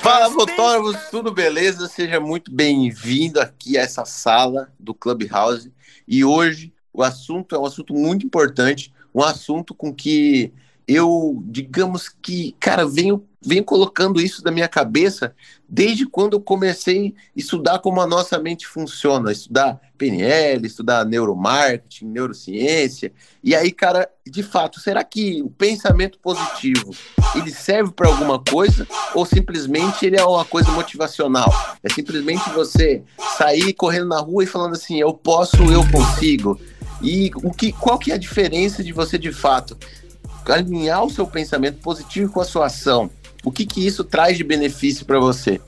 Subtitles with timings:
[0.00, 1.88] Fala, fotógrafos, tudo beleza?
[1.88, 5.72] Seja muito bem-vindo aqui a essa sala do Clubhouse.
[6.06, 10.52] E hoje o assunto é um assunto muito importante, um assunto com que
[10.88, 15.34] eu, digamos que, cara, venho, venho colocando isso da minha cabeça
[15.68, 22.06] desde quando eu comecei a estudar como a nossa mente funciona, estudar PNL, estudar neuromarketing,
[22.06, 23.12] neurociência.
[23.44, 26.94] E aí, cara, de fato, será que o pensamento positivo
[27.34, 31.52] ele serve para alguma coisa ou simplesmente ele é uma coisa motivacional?
[31.82, 33.02] É simplesmente você
[33.36, 36.58] sair correndo na rua e falando assim, eu posso, eu consigo.
[37.02, 39.76] E o que, qual que é a diferença de você de fato
[40.52, 43.10] alinhar o seu pensamento positivo com a sua ação.
[43.44, 45.60] O que, que isso traz de benefício para você?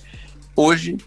[0.56, 0.98] Hoje,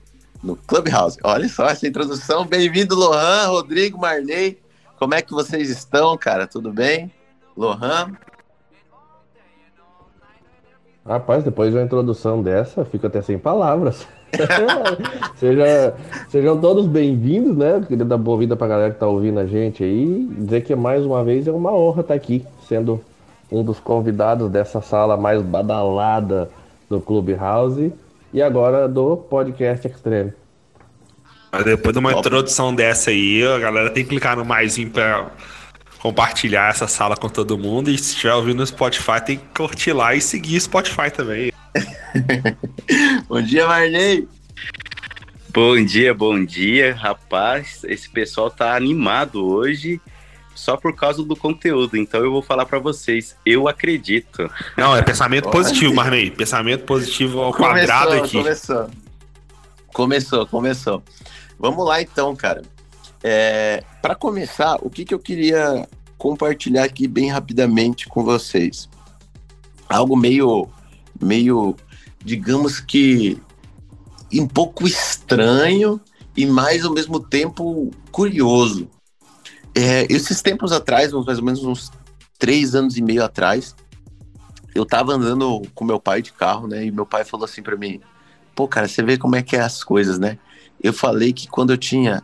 [0.44, 1.18] no Clubhouse.
[1.24, 2.46] Olha só essa introdução.
[2.46, 4.60] Bem-vindo, Lohan, Rodrigo, Marney.
[5.00, 6.46] Como é que vocês estão, cara?
[6.46, 7.12] Tudo bem?
[7.56, 8.12] Lohan?
[11.06, 14.08] Rapaz, depois de uma introdução dessa, fico até sem palavras.
[15.36, 15.94] Seja,
[16.30, 17.84] sejam todos bem-vindos, né?
[17.88, 20.28] Queria dar boa vida pra galera que tá ouvindo a gente aí.
[20.40, 23.00] Dizer que mais uma vez é uma honra estar aqui, sendo
[23.52, 26.50] um dos convidados dessa sala mais badalada
[26.90, 27.94] do Clubhouse
[28.34, 30.34] e agora do Podcast Extreme.
[31.52, 35.32] Mas depois de uma introdução dessa aí, a galera tem que clicar no mais para
[36.00, 37.92] compartilhar essa sala com todo mundo.
[37.92, 41.52] E se estiver ouvindo no Spotify, tem que curtir lá e seguir o Spotify também.
[43.30, 44.28] bom dia, Marney.
[45.54, 47.84] Bom dia, bom dia, rapaz.
[47.84, 50.02] Esse pessoal tá animado hoje
[50.56, 51.98] só por causa do conteúdo.
[51.98, 54.50] Então eu vou falar para vocês, eu acredito.
[54.78, 56.32] Não, é pensamento positivo, Marney.
[56.32, 58.38] Pensamento positivo ao começou, quadrado aqui.
[58.38, 58.90] Começou.
[59.94, 61.04] Começou, começou.
[61.60, 62.62] Vamos lá então, cara.
[63.24, 65.88] É, para começar, o que, que eu queria
[66.18, 68.90] compartilhar aqui bem rapidamente com vocês?
[69.88, 70.68] Algo meio,
[71.22, 71.76] meio,
[72.24, 73.40] digamos que
[74.34, 76.02] um pouco estranho
[76.36, 78.90] e mais ao mesmo tempo curioso.
[79.76, 81.92] É, esses tempos atrás, mais ou menos uns
[82.38, 83.76] três anos e meio atrás,
[84.76, 86.86] eu tava andando com meu pai de carro, né?
[86.86, 88.02] E meu pai falou assim para mim:
[88.56, 90.38] pô, cara, você vê como é que é as coisas, né?
[90.82, 92.22] Eu falei que quando eu tinha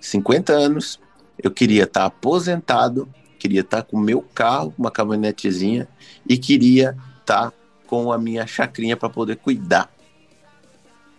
[0.00, 1.00] 50 anos,
[1.42, 5.88] eu queria estar tá aposentado, queria estar tá com meu carro, uma caminhonetezinha,
[6.28, 7.52] e queria estar tá
[7.86, 9.90] com a minha chacrinha para poder cuidar.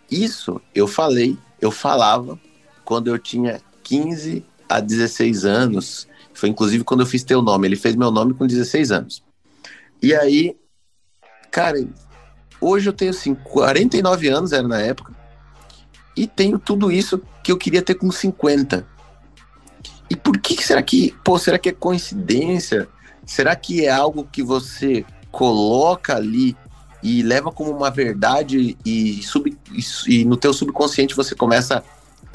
[0.09, 2.39] Isso eu falei, eu falava
[2.83, 6.07] quando eu tinha 15 há 16 anos.
[6.33, 7.67] Foi inclusive quando eu fiz teu nome.
[7.67, 9.23] Ele fez meu nome com 16 anos.
[10.01, 10.55] E aí,
[11.51, 11.85] cara,
[12.59, 15.13] hoje eu tenho assim, 49 anos, era na época,
[16.15, 18.85] e tenho tudo isso que eu queria ter com 50.
[20.09, 22.87] E por que será que, pô, será que é coincidência?
[23.25, 26.55] Será que é algo que você coloca ali
[27.01, 31.83] e leva como uma verdade e, sub, e, e no teu subconsciente você começa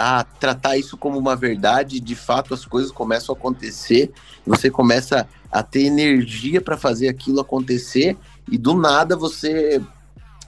[0.00, 4.10] a tratar isso como uma verdade, de fato as coisas começam a acontecer,
[4.46, 8.16] você começa a ter energia para fazer aquilo acontecer
[8.50, 9.80] e do nada você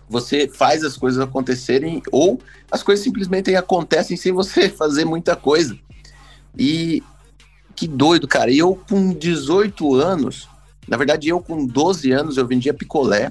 [0.09, 2.41] você faz as coisas acontecerem ou
[2.71, 5.79] as coisas simplesmente acontecem sem você fazer muita coisa.
[6.59, 7.03] E
[7.77, 8.51] que doido, cara.
[8.51, 10.49] E eu com 18 anos,
[10.89, 13.31] na verdade eu com 12 anos eu vendia picolé.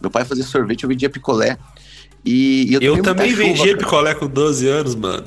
[0.00, 1.58] Meu pai fazia sorvete, eu vendia picolé.
[2.24, 5.24] E, eu, eu também vendia picolé com 12 anos, mano.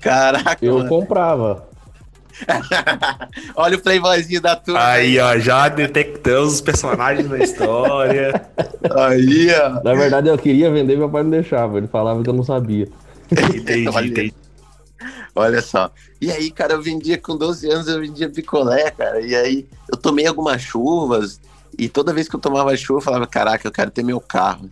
[0.00, 0.64] Caraca.
[0.64, 0.88] Eu mano.
[0.88, 1.68] comprava.
[3.54, 4.84] Olha o playboyzinho da turma.
[4.84, 8.48] Aí, ó, já detectamos os personagens da história.
[8.96, 9.82] Aí, ó.
[9.82, 11.78] Na verdade, eu queria vender, meu pai não deixava.
[11.78, 12.88] Ele falava que eu não sabia.
[13.30, 14.06] Entendi, Olha.
[14.06, 14.34] entendi.
[15.34, 15.90] Olha só.
[16.20, 19.20] E aí, cara, eu vendia com 12 anos, eu vendia picolé, cara.
[19.20, 21.40] E aí, eu tomei algumas chuvas.
[21.78, 24.68] E toda vez que eu tomava chuva, eu falava: Caraca, eu quero ter meu carro.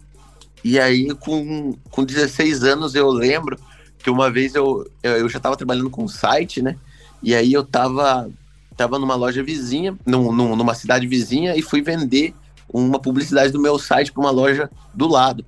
[0.65, 3.57] E aí, com, com 16 anos, eu lembro
[3.99, 6.77] que uma vez eu, eu já estava trabalhando com um site, né?
[7.23, 8.31] E aí eu tava,
[8.77, 12.35] tava numa loja vizinha, num, num, numa cidade vizinha, e fui vender
[12.73, 15.45] uma publicidade do meu site para uma loja do lado.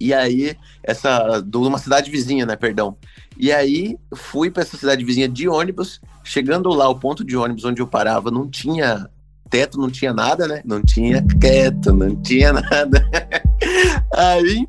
[0.00, 1.40] E aí, essa.
[1.40, 2.54] De uma cidade vizinha, né?
[2.54, 2.96] Perdão.
[3.36, 6.00] E aí, fui para essa cidade vizinha de ônibus.
[6.22, 9.08] Chegando lá, o ponto de ônibus onde eu parava não tinha
[9.50, 10.62] teto, não tinha nada, né?
[10.64, 13.08] Não tinha teto, não tinha nada.
[14.14, 14.68] aí,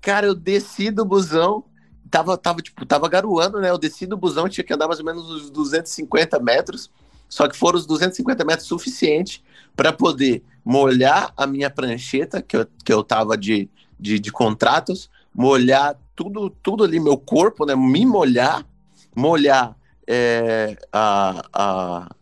[0.00, 1.64] cara, eu desci do busão
[2.10, 3.70] tava, tava, tipo, tava garoando, né?
[3.70, 6.90] Eu desci do busão, tinha que andar mais ou menos uns 250 metros,
[7.28, 9.42] só que foram os 250 metros suficientes
[9.76, 15.08] para poder molhar a minha prancheta, que eu, que eu tava de, de, de contratos,
[15.34, 17.74] molhar tudo, tudo ali, meu corpo, né?
[17.74, 18.66] Me molhar,
[19.14, 19.76] molhar
[20.06, 22.16] é, a, a,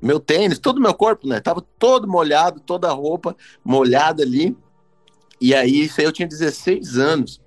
[0.00, 1.40] meu tênis, todo meu corpo, né?
[1.40, 4.56] Tava todo molhado, toda a roupa molhada ali.
[5.40, 7.40] E aí, isso aí eu tinha 16 anos.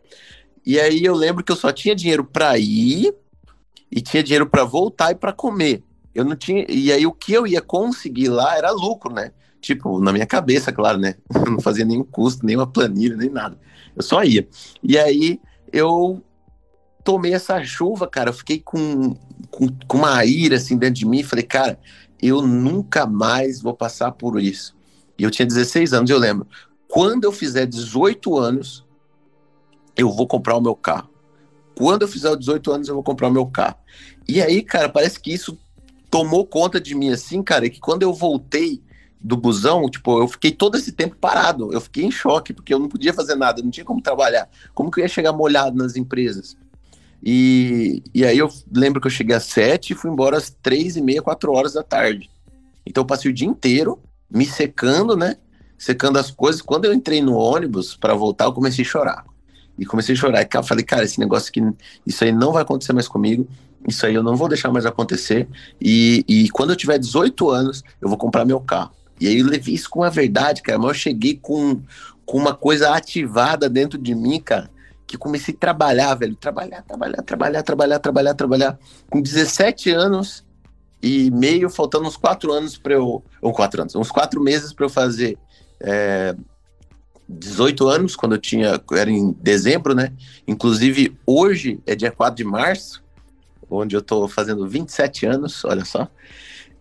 [0.66, 3.14] E aí eu lembro que eu só tinha dinheiro para ir
[3.92, 5.84] e tinha dinheiro para voltar e para comer.
[6.14, 6.66] Eu não tinha.
[6.70, 9.32] E aí o que eu ia conseguir lá era lucro, né?
[9.62, 11.16] Tipo, na minha cabeça, claro, né?
[11.34, 13.60] Eu não fazia nenhum custo, nenhuma planilha, nem nada.
[13.96, 14.48] Eu só ia.
[14.82, 15.40] E aí
[15.72, 16.22] eu
[17.04, 18.30] tomei essa chuva, cara.
[18.30, 19.16] Eu fiquei com,
[19.50, 21.24] com, com uma ira assim dentro de mim.
[21.24, 21.80] Falei, cara,
[22.22, 24.76] eu nunca mais vou passar por isso.
[25.18, 26.48] E eu tinha 16 anos, eu lembro.
[26.88, 28.86] Quando eu fizer 18 anos,
[30.00, 31.10] eu vou comprar o meu carro.
[31.76, 33.76] Quando eu fizer 18 anos, eu vou comprar o meu carro.
[34.28, 35.58] E aí, cara, parece que isso
[36.10, 38.82] tomou conta de mim assim, cara, que quando eu voltei
[39.22, 41.74] do busão, tipo, eu fiquei todo esse tempo parado.
[41.74, 44.50] Eu fiquei em choque, porque eu não podia fazer nada, não tinha como trabalhar.
[44.74, 46.56] Como que eu ia chegar molhado nas empresas?
[47.22, 50.96] E, e aí eu lembro que eu cheguei às sete e fui embora às três
[50.96, 52.30] e meia, quatro horas da tarde.
[52.86, 54.00] Então eu passei o dia inteiro
[54.32, 55.36] me secando, né?
[55.78, 56.62] Secando as coisas.
[56.62, 59.26] Quando eu entrei no ônibus para voltar, eu comecei a chorar.
[59.80, 60.44] E comecei a chorar.
[60.44, 61.62] E falei, cara, esse negócio aqui,
[62.06, 63.48] isso aí não vai acontecer mais comigo.
[63.88, 65.48] Isso aí eu não vou deixar mais acontecer.
[65.82, 68.92] E, e quando eu tiver 18 anos, eu vou comprar meu carro.
[69.20, 70.78] E aí eu levei isso com a verdade, cara.
[70.78, 71.82] Mas eu cheguei com,
[72.26, 74.70] com uma coisa ativada dentro de mim, cara,
[75.08, 76.36] que comecei a trabalhar, velho.
[76.36, 78.80] Trabalhar, trabalhar, trabalhar, trabalhar, trabalhar, trabalhar.
[79.10, 80.46] Com 17 anos
[81.02, 83.24] e meio, faltando uns 4 anos para eu.
[83.42, 85.38] Ou 4 anos, uns 4 meses para eu fazer.
[85.82, 86.36] É,
[87.30, 88.82] 18 anos, quando eu tinha.
[88.92, 90.12] Era em dezembro, né?
[90.48, 93.04] Inclusive, hoje é dia 4 de março,
[93.70, 96.10] onde eu tô fazendo 27 anos, olha só.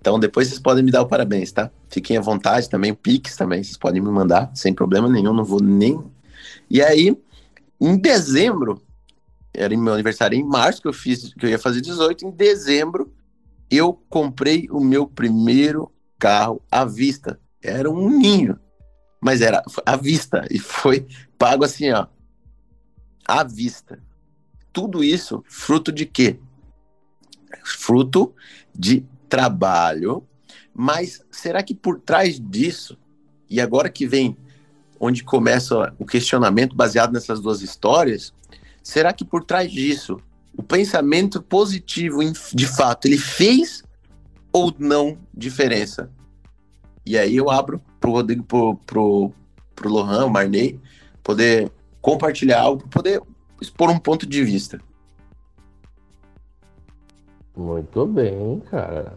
[0.00, 1.70] Então depois vocês podem me dar o parabéns, tá?
[1.88, 5.60] Fiquem à vontade também, Pix também, vocês podem me mandar, sem problema nenhum, não vou
[5.60, 6.02] nem.
[6.70, 7.16] E aí,
[7.80, 8.80] em dezembro,
[9.52, 13.12] era meu aniversário em março que eu fiz, que eu ia fazer 18, em dezembro
[13.70, 17.38] eu comprei o meu primeiro carro à vista.
[17.62, 18.58] Era um ninho,
[19.20, 21.06] mas era à vista e foi
[21.38, 22.06] pago assim, ó,
[23.26, 24.00] à vista.
[24.72, 26.38] Tudo isso fruto de quê?
[27.64, 28.34] Fruto
[28.74, 30.26] de trabalho,
[30.74, 32.96] mas será que por trás disso,
[33.50, 34.36] e agora que vem
[35.00, 38.32] onde começa o questionamento baseado nessas duas histórias,
[38.82, 40.20] será que por trás disso,
[40.56, 42.20] o pensamento positivo,
[42.52, 43.82] de fato, ele fez
[44.52, 46.10] ou não diferença?
[47.04, 49.32] E aí eu abro pro Rodrigo, pro, pro,
[49.74, 50.80] pro Lohan, o Marney,
[51.22, 53.20] poder compartilhar algo, poder
[53.60, 54.80] expor um ponto de vista.
[57.56, 59.14] Muito bem, cara.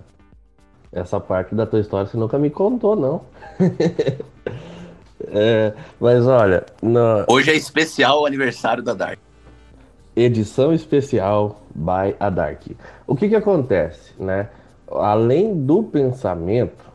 [0.92, 3.22] Essa parte da tua história você nunca me contou, não.
[5.28, 6.66] é, mas olha.
[6.82, 7.24] No...
[7.28, 9.20] Hoje é especial o aniversário da Dark.
[10.16, 12.64] Edição especial by a Dark.
[13.08, 14.50] O que que acontece, né?
[14.92, 16.91] Além do pensamento,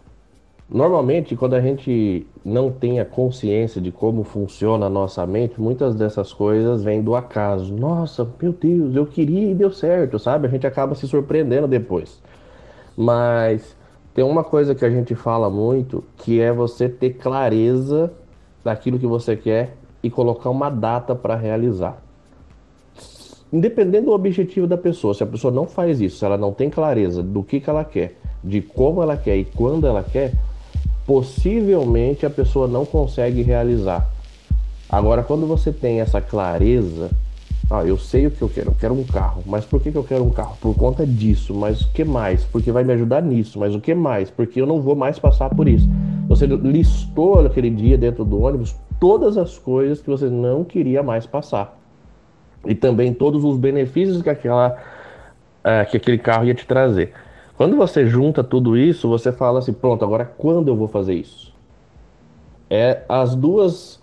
[0.68, 5.94] Normalmente, quando a gente não tem a consciência de como funciona a nossa mente, muitas
[5.94, 7.72] dessas coisas vêm do acaso.
[7.72, 10.48] Nossa, meu Deus, eu queria e deu certo, sabe?
[10.48, 12.20] A gente acaba se surpreendendo depois.
[12.96, 13.76] Mas
[14.12, 18.12] tem uma coisa que a gente fala muito, que é você ter clareza
[18.64, 22.02] daquilo que você quer e colocar uma data para realizar.
[23.52, 26.68] Independendo do objetivo da pessoa, se a pessoa não faz isso, se ela não tem
[26.68, 30.32] clareza do que, que ela quer, de como ela quer e quando ela quer,
[31.06, 34.10] possivelmente a pessoa não consegue realizar.
[34.88, 37.10] Agora, quando você tem essa clareza,
[37.70, 39.98] ah, eu sei o que eu quero, eu quero um carro, mas por que, que
[39.98, 40.56] eu quero um carro?
[40.60, 42.44] Por conta disso, mas o que mais?
[42.44, 44.30] Porque vai me ajudar nisso, mas o que mais?
[44.30, 45.88] Porque eu não vou mais passar por isso.
[46.28, 51.26] Você listou aquele dia dentro do ônibus todas as coisas que você não queria mais
[51.26, 51.76] passar.
[52.64, 54.76] E também todos os benefícios que, aquela,
[55.62, 57.12] é, que aquele carro ia te trazer.
[57.56, 61.54] Quando você junta tudo isso, você fala assim: pronto, agora quando eu vou fazer isso?
[62.68, 64.00] É as duas,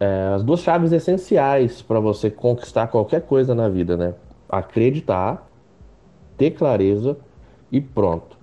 [0.00, 4.14] é, as duas chaves essenciais para você conquistar qualquer coisa na vida, né?
[4.48, 5.46] Acreditar,
[6.36, 7.16] ter clareza
[7.70, 8.36] e pronto.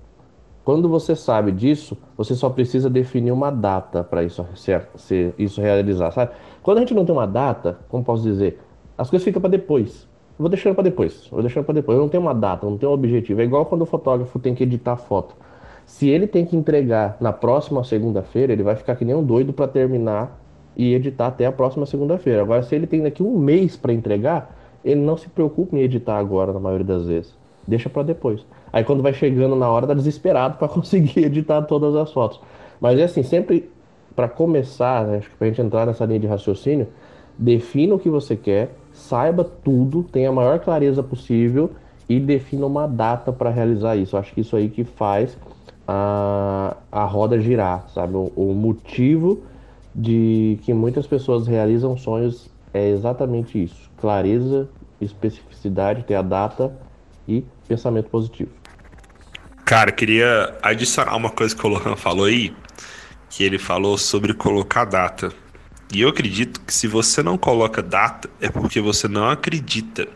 [0.63, 4.87] Quando você sabe disso, você só precisa definir uma data para isso ser,
[5.37, 6.31] isso realizar, sabe?
[6.61, 8.61] Quando a gente não tem uma data, como posso dizer,
[8.97, 11.97] as coisas ficam para depois vou deixando para depois, vou deixando para depois.
[11.97, 13.41] Eu não tenho uma data, não tenho um objetivo.
[13.41, 15.35] É igual quando o fotógrafo tem que editar foto.
[15.85, 19.51] Se ele tem que entregar na próxima segunda-feira, ele vai ficar que nem um doido
[19.53, 20.39] para terminar
[20.75, 22.41] e editar até a próxima segunda-feira.
[22.41, 26.17] Agora, se ele tem daqui um mês para entregar, ele não se preocupa em editar
[26.17, 27.35] agora, na maioria das vezes.
[27.67, 28.45] Deixa para depois.
[28.71, 32.39] Aí, quando vai chegando na hora, tá desesperado para conseguir editar todas as fotos.
[32.81, 33.69] Mas é assim, sempre
[34.15, 36.87] para começar, né, acho que pra gente entrar nessa linha de raciocínio,
[37.37, 41.71] defina o que você quer, saiba tudo, tenha a maior clareza possível
[42.07, 44.15] e defina uma data para realizar isso.
[44.15, 45.37] Eu acho que isso aí que faz
[45.87, 48.15] a, a roda girar, sabe?
[48.15, 49.43] O, o motivo
[49.93, 54.69] de que muitas pessoas realizam sonhos é exatamente isso: clareza,
[54.99, 56.73] especificidade, ter a data
[57.27, 58.51] e pensamento positivo.
[59.65, 62.53] Cara, queria adicionar uma coisa que o Lohan falou aí,
[63.29, 65.31] que ele falou sobre colocar data.
[65.93, 70.07] E eu acredito que se você não coloca data, é porque você não acredita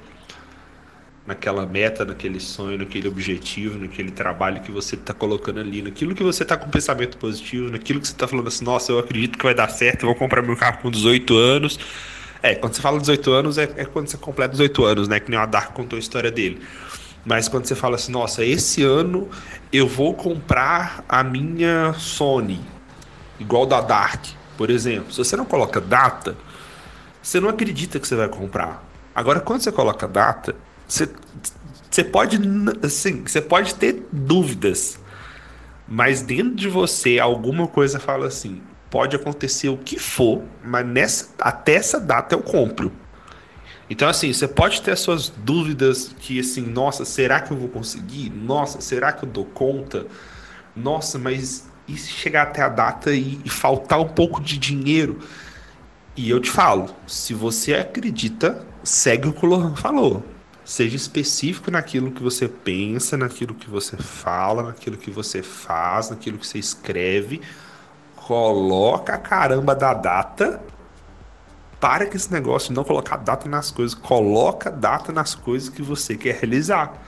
[1.27, 6.24] naquela meta, naquele sonho, naquele objetivo, naquele trabalho que você está colocando ali, naquilo que
[6.24, 9.43] você está com pensamento positivo, naquilo que você está falando assim, nossa, eu acredito que
[9.43, 11.79] vai dar certo, eu vou comprar meu carro com 18 anos.
[12.41, 15.19] É, quando você fala 18 anos, é, é quando você completa 18 anos, né?
[15.19, 16.60] Que nem o Dark contou a história dele.
[17.24, 19.29] Mas quando você fala assim, nossa, esse ano
[19.72, 22.62] eu vou comprar a minha Sony,
[23.39, 25.12] igual da Dark, por exemplo.
[25.12, 26.36] Se você não coloca data,
[27.22, 28.84] você não acredita que você vai comprar.
[29.14, 30.56] Agora, quando você coloca data,
[30.88, 31.10] você,
[31.90, 32.40] você pode,
[32.84, 35.00] assim, você pode ter dúvidas,
[35.88, 41.30] mas dentro de você alguma coisa fala assim: pode acontecer o que for, mas nessa,
[41.40, 42.92] até essa data eu compro.
[43.90, 47.70] Então, assim, você pode ter as suas dúvidas que, assim, nossa, será que eu vou
[47.70, 48.30] conseguir?
[48.30, 50.06] Nossa, será que eu dou conta?
[50.76, 55.20] Nossa, mas e se chegar até a data e, e faltar um pouco de dinheiro?
[56.15, 60.24] E eu te falo, se você acredita, segue o que o Lohan falou.
[60.65, 66.38] Seja específico naquilo que você pensa, naquilo que você fala, naquilo que você faz, naquilo
[66.38, 67.39] que você escreve.
[68.15, 70.60] Coloca a caramba da data.
[71.79, 73.94] Para com esse negócio de não colocar data nas coisas.
[73.94, 77.00] Coloca data nas coisas que você quer realizar.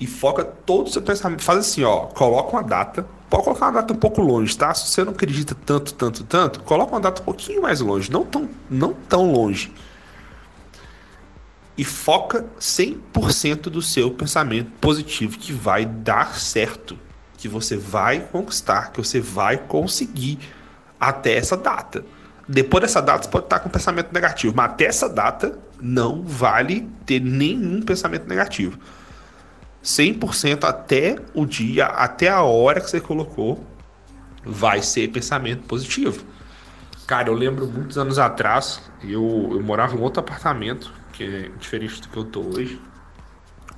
[0.00, 1.42] E foca todo o seu pensamento.
[1.42, 2.06] Faz assim, ó.
[2.06, 3.06] Coloca uma data.
[3.30, 4.72] Pode colocar uma data um pouco longe, tá?
[4.74, 8.10] Se você não acredita tanto, tanto, tanto, coloca uma data um pouquinho mais longe.
[8.10, 9.72] Não tão, não tão longe
[11.76, 16.98] e foca 100% do seu pensamento positivo que vai dar certo,
[17.36, 20.38] que você vai conquistar, que você vai conseguir
[20.98, 22.04] até essa data.
[22.48, 26.88] Depois dessa data você pode estar com pensamento negativo, mas até essa data não vale
[27.04, 28.78] ter nenhum pensamento negativo.
[29.84, 33.62] 100% até o dia, até a hora que você colocou,
[34.42, 36.24] vai ser pensamento positivo.
[37.06, 42.00] Cara, eu lembro muitos anos atrás, eu, eu morava em outro apartamento que é diferente
[42.00, 42.80] do que eu tô hoje.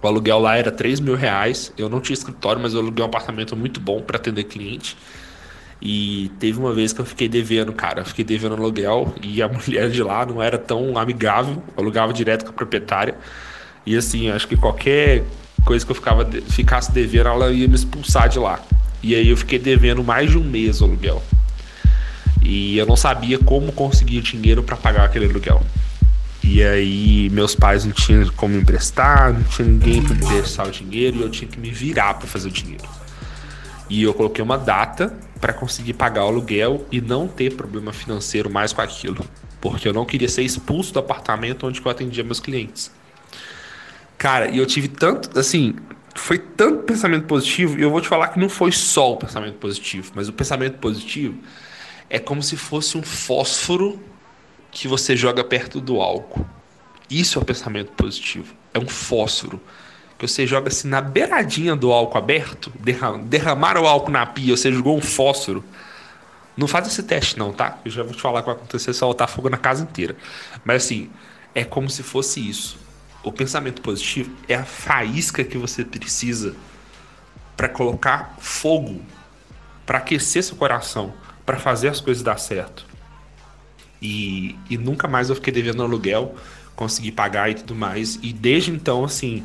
[0.00, 1.72] O aluguel lá era 3 mil reais.
[1.76, 4.96] Eu não tinha escritório, mas eu aluguei um apartamento muito bom para atender cliente.
[5.82, 8.00] E teve uma vez que eu fiquei devendo, cara.
[8.00, 11.62] Eu fiquei devendo aluguel e a mulher de lá não era tão amigável.
[11.76, 13.16] Eu alugava direto com a proprietária.
[13.84, 15.24] E assim, acho que qualquer
[15.66, 18.60] coisa que eu ficava, ficasse devendo, ela ia me expulsar de lá.
[19.02, 21.22] E aí eu fiquei devendo mais de um mês o aluguel.
[22.40, 25.60] E eu não sabia como conseguir dinheiro para pagar aquele aluguel.
[26.42, 31.18] E aí meus pais não tinham como emprestar, não tinha ninguém para emprestar o dinheiro
[31.18, 32.84] e eu tinha que me virar para fazer o dinheiro.
[33.90, 38.48] E eu coloquei uma data para conseguir pagar o aluguel e não ter problema financeiro
[38.48, 39.26] mais com aquilo,
[39.60, 42.90] porque eu não queria ser expulso do apartamento onde eu atendia meus clientes.
[44.18, 45.76] Cara, e eu tive tanto, assim,
[46.14, 49.58] foi tanto pensamento positivo, e eu vou te falar que não foi só o pensamento
[49.58, 51.38] positivo, mas o pensamento positivo
[52.08, 54.00] é como se fosse um fósforo
[54.70, 56.46] que você joga perto do álcool.
[57.10, 58.54] Isso é o pensamento positivo.
[58.72, 59.60] É um fósforo
[60.18, 62.72] que você joga assim na beiradinha do álcool aberto,
[63.24, 65.62] derramar o álcool na pia, você jogou um fósforo.
[66.56, 67.78] Não faz esse teste não, tá?
[67.84, 70.16] Eu já vou te falar o que vai acontecer se soltar fogo na casa inteira.
[70.64, 71.10] Mas assim,
[71.54, 72.78] é como se fosse isso.
[73.26, 76.54] O pensamento positivo é a faísca que você precisa
[77.56, 79.02] para colocar fogo,
[79.84, 81.12] para aquecer seu coração,
[81.44, 82.86] para fazer as coisas dar certo.
[84.00, 86.36] E, e nunca mais eu fiquei devendo aluguel,
[86.76, 88.16] consegui pagar e tudo mais.
[88.22, 89.44] E desde então, assim,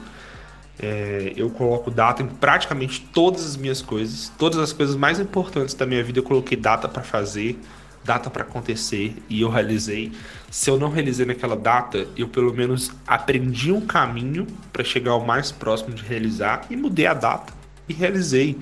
[0.79, 4.31] é, eu coloco data em praticamente todas as minhas coisas.
[4.37, 7.59] Todas as coisas mais importantes da minha vida eu coloquei data para fazer,
[8.03, 10.11] data para acontecer e eu realizei.
[10.49, 15.25] Se eu não realizei naquela data, eu pelo menos aprendi um caminho para chegar ao
[15.25, 17.53] mais próximo de realizar e mudei a data
[17.87, 18.57] e realizei.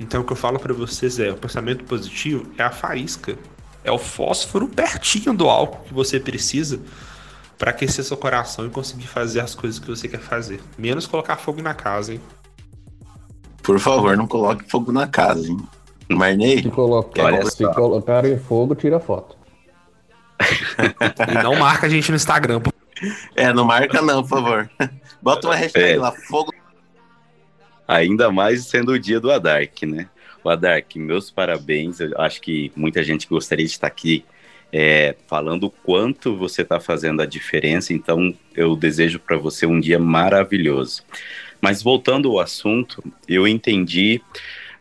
[0.00, 3.36] Então o que eu falo para vocês é, o pensamento positivo é a faísca
[3.84, 6.80] é o fósforo pertinho do álcool que você precisa
[7.58, 10.60] para aquecer seu coração e conseguir fazer as coisas que você quer fazer.
[10.76, 12.20] Menos colocar fogo na casa, hein?
[13.62, 15.58] Por favor, não coloque fogo na casa, hein?
[16.08, 16.62] Marney?
[16.62, 19.36] Se colocar, se colocar em fogo, tira foto.
[21.28, 22.60] e não marca a gente no Instagram.
[23.34, 24.70] É, não marca não, por favor.
[25.20, 25.98] Bota uma hashtag é.
[25.98, 26.52] lá, fogo.
[27.86, 30.08] Ainda mais sendo o dia do Adark, né?
[30.44, 32.00] Adark, meus parabéns.
[32.00, 34.24] Eu acho que muita gente gostaria de estar aqui
[34.72, 37.92] é, falando o quanto você está fazendo a diferença.
[37.92, 41.02] Então, eu desejo para você um dia maravilhoso.
[41.60, 44.20] Mas voltando ao assunto, eu entendi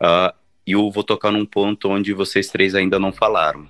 [0.01, 0.33] uh,
[0.65, 3.67] e eu vou tocar num ponto onde vocês três ainda não falaram.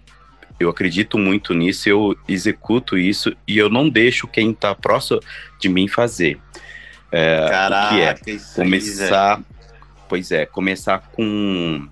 [0.59, 5.19] Eu acredito muito nisso, eu executo isso e eu não deixo quem está próximo
[5.59, 6.39] de mim fazer.
[7.12, 9.43] É, Caraca, que é começar, aí,
[10.07, 11.88] pois é, começar com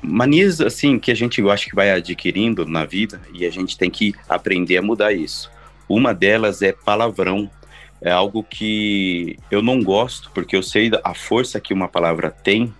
[0.00, 3.76] manias assim que a gente eu acho que vai adquirindo na vida e a gente
[3.76, 5.50] tem que aprender a mudar isso.
[5.88, 7.50] Uma delas é palavrão.
[8.00, 12.72] É algo que eu não gosto porque eu sei a força que uma palavra tem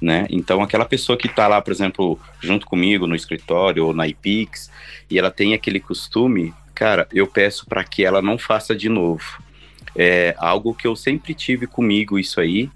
[0.00, 0.26] né?
[0.30, 4.70] Então, aquela pessoa que está lá, por exemplo, junto comigo no escritório ou na IPix,
[5.10, 9.24] e ela tem aquele costume, cara, eu peço para que ela não faça de novo.
[9.94, 12.70] É algo que eu sempre tive comigo, isso aí,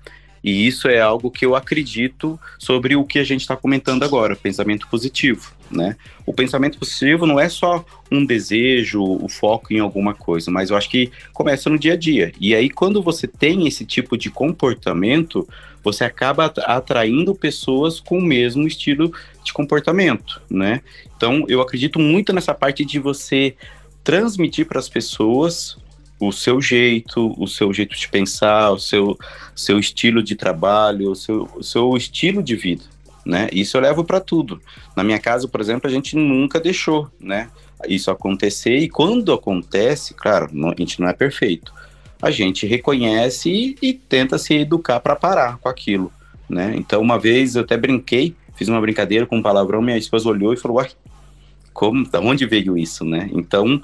[0.45, 4.37] e isso é algo que eu acredito sobre o que a gente está comentando agora,
[4.37, 5.97] pensamento positivo, né?
[6.27, 10.77] O pensamento positivo não é só um desejo, o foco em alguma coisa, mas eu
[10.77, 12.31] acho que começa no dia a dia.
[12.39, 15.49] E aí, quando você tem esse tipo de comportamento,
[15.85, 19.13] você acaba atraindo pessoas com o mesmo estilo
[19.45, 20.81] de comportamento, né?
[21.15, 23.55] Então, eu acredito muito nessa parte de você
[24.03, 25.77] transmitir para as pessoas
[26.19, 29.19] o seu jeito, o seu jeito de pensar, o seu,
[29.55, 32.85] seu estilo de trabalho, o seu, o seu estilo de vida,
[33.27, 33.49] né?
[33.53, 34.61] Isso eu levo para tudo.
[34.97, 37.51] Na minha casa, por exemplo, a gente nunca deixou, né?
[37.87, 41.75] Isso acontecer e quando acontece, claro, a gente não é perfeito,
[42.21, 46.13] a gente reconhece e, e tenta se educar para parar com aquilo,
[46.49, 46.75] né?
[46.77, 50.53] Então, uma vez eu até brinquei, fiz uma brincadeira com um palavrão, minha esposa olhou
[50.53, 50.91] e falou, uai,
[51.73, 53.29] como, da onde veio isso, né?
[53.33, 53.81] Então,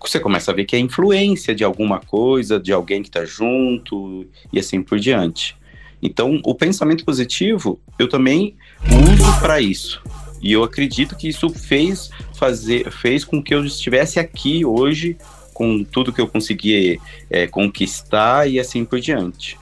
[0.00, 4.26] você começa a ver que é influência de alguma coisa, de alguém que está junto
[4.52, 5.56] e assim por diante.
[6.02, 10.02] Então, o pensamento positivo eu também uso para isso.
[10.42, 15.16] E eu acredito que isso fez fazer, fez com que eu estivesse aqui hoje
[15.62, 17.00] com tudo que eu consegui
[17.30, 19.56] é, conquistar e assim por diante.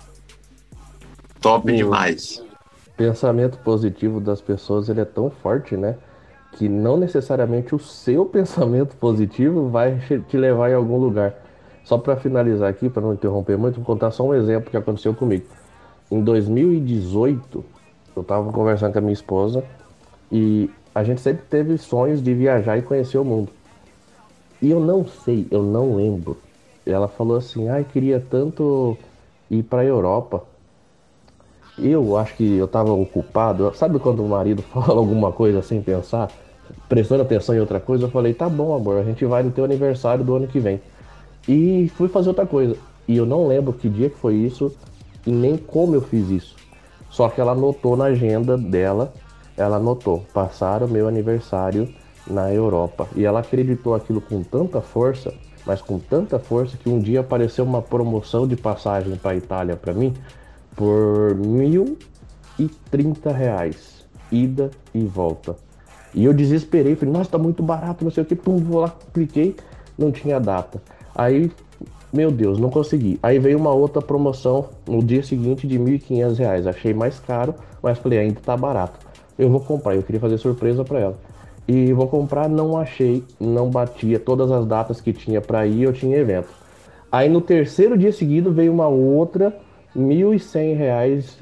[1.42, 2.42] Top o demais.
[2.96, 5.96] Pensamento positivo das pessoas ele é tão forte, né?
[6.52, 11.34] Que não necessariamente o seu pensamento positivo vai te levar em algum lugar.
[11.84, 15.12] Só para finalizar aqui, para não interromper muito, vou contar só um exemplo que aconteceu
[15.12, 15.44] comigo.
[16.10, 17.62] Em 2018,
[18.16, 19.62] eu estava conversando com a minha esposa
[20.32, 23.59] e a gente sempre teve sonhos de viajar e conhecer o mundo.
[24.62, 26.36] E eu não sei, eu não lembro.
[26.84, 28.96] Ela falou assim: ai, ah, queria tanto
[29.50, 30.44] ir para a Europa.
[31.78, 33.72] Eu acho que eu estava ocupado.
[33.74, 36.30] Sabe quando o marido fala alguma coisa sem pensar,
[36.88, 38.04] prestando atenção em outra coisa?
[38.04, 40.80] Eu falei: tá bom, amor, a gente vai no teu aniversário do ano que vem.
[41.48, 42.76] E fui fazer outra coisa.
[43.08, 44.72] E eu não lembro que dia que foi isso
[45.26, 46.56] e nem como eu fiz isso.
[47.10, 49.12] Só que ela anotou na agenda dela,
[49.56, 51.88] ela anotou, passar o meu aniversário
[52.26, 53.08] na Europa.
[53.14, 55.32] E ela acreditou aquilo com tanta força,
[55.66, 59.76] mas com tanta força que um dia apareceu uma promoção de passagem para a Itália
[59.76, 60.14] para mim
[60.74, 61.36] por
[62.58, 65.56] e trinta reais, ida e volta.
[66.14, 68.94] E eu desesperei, falei, nossa, tá muito barato, não sei o que, pum, vou lá,
[69.12, 69.56] cliquei,
[69.96, 70.82] não tinha data.
[71.14, 71.50] Aí,
[72.12, 73.18] meu Deus, não consegui.
[73.22, 76.00] Aí veio uma outra promoção no dia seguinte de R$
[76.36, 76.66] reais.
[76.66, 78.98] Achei mais caro, mas falei, ainda tá barato.
[79.38, 81.18] Eu vou comprar, eu queria fazer surpresa para ela.
[81.72, 85.92] E vou comprar, não achei, não batia todas as datas que tinha para ir, eu
[85.92, 86.48] tinha evento.
[87.12, 89.56] Aí no terceiro dia seguido veio uma outra,
[89.94, 91.36] R$ 1.100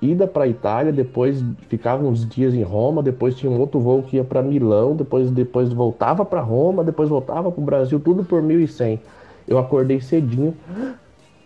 [0.00, 4.14] ida para Itália, depois ficava uns dias em Roma, depois tinha um outro voo que
[4.14, 8.40] ia para Milão, depois depois voltava para Roma, depois voltava para o Brasil, tudo por
[8.40, 9.00] 1.100.
[9.48, 10.54] Eu acordei cedinho,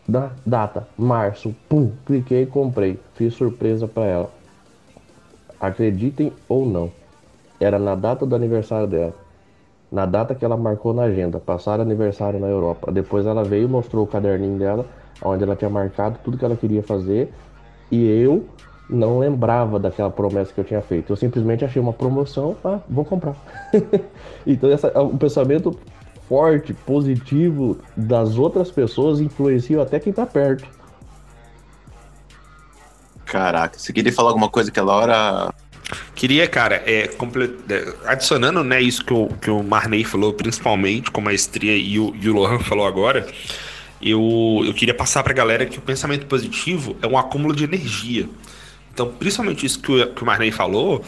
[0.06, 2.98] da data, março, pum, cliquei e comprei.
[3.14, 4.30] Fiz surpresa para ela.
[5.58, 6.92] Acreditem ou não,
[7.60, 9.14] era na data do aniversário dela.
[9.90, 12.92] Na data que ela marcou na agenda, passar aniversário na Europa.
[12.92, 14.86] Depois ela veio e mostrou o caderninho dela,
[15.22, 17.32] onde ela tinha marcado tudo que ela queria fazer.
[17.90, 18.44] E eu
[18.88, 21.12] não lembrava daquela promessa que eu tinha feito.
[21.12, 23.34] Eu simplesmente achei uma promoção, ah, vou comprar.
[24.46, 25.78] então essa, o pensamento
[26.28, 30.68] forte, positivo das outras pessoas influencia até quem tá perto.
[33.24, 35.54] Caraca, você queria falar alguma coisa aquela hora,
[36.14, 41.20] Queria, cara, é, é, adicionando né, isso que o, que o Marney falou, principalmente com
[41.20, 43.26] maestria, e o, e o Lohan falou agora,
[44.00, 47.64] eu, eu queria passar para a galera que o pensamento positivo é um acúmulo de
[47.64, 48.28] energia.
[48.92, 51.04] Então, principalmente isso que o, que o Marney falou,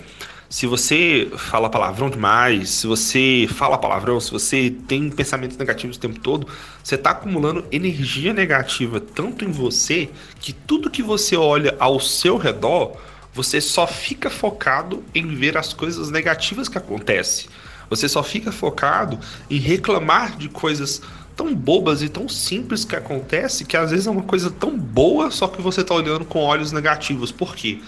[0.48, 6.00] se você fala palavrão demais, se você fala palavrão, se você tem pensamentos negativos o
[6.00, 6.48] tempo todo,
[6.82, 10.08] você está acumulando energia negativa tanto em você
[10.40, 12.96] que tudo que você olha ao seu redor
[13.32, 17.48] você só fica focado em ver as coisas negativas que acontecem.
[17.88, 21.02] Você só fica focado em reclamar de coisas
[21.36, 25.30] tão bobas e tão simples que acontece que às vezes é uma coisa tão boa,
[25.30, 27.32] só que você está olhando com olhos negativos.
[27.32, 27.80] Por quê?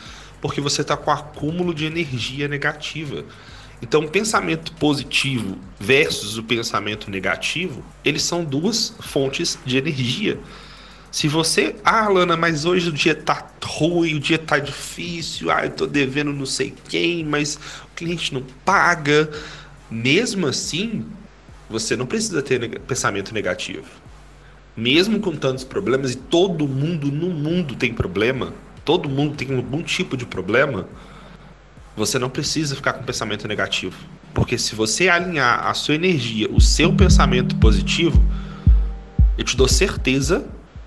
[0.43, 3.25] porque você está com acúmulo de energia negativa.
[3.81, 10.39] Então, o pensamento positivo versus o pensamento negativo, eles são duas fontes de energia.
[11.13, 15.67] Se você, ah, Lana, mas hoje o dia tá ruim, o dia tá difícil, ah,
[15.67, 19.31] eu tô devendo não sei quem, mas o cliente não paga.
[19.91, 21.05] Mesmo assim,
[21.69, 23.85] você não precisa ter pensamento negativo.
[24.75, 29.83] Mesmo com tantos problemas, e todo mundo no mundo tem problema, todo mundo tem algum
[29.83, 30.89] tipo de problema,
[31.95, 33.99] você não precisa ficar com pensamento negativo.
[34.33, 38.19] Porque se você alinhar a sua energia, o seu pensamento positivo,
[39.37, 40.43] eu te dou certeza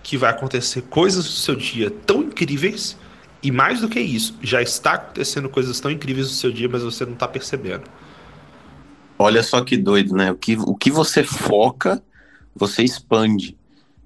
[0.06, 2.96] que vai acontecer coisas no seu dia tão incríveis.
[3.42, 6.84] E mais do que isso, já está acontecendo coisas tão incríveis no seu dia, mas
[6.84, 7.90] você não está percebendo.
[9.18, 10.32] Olha só que doido, né?
[10.32, 12.04] O que, o que você foca,
[12.56, 13.58] você expande.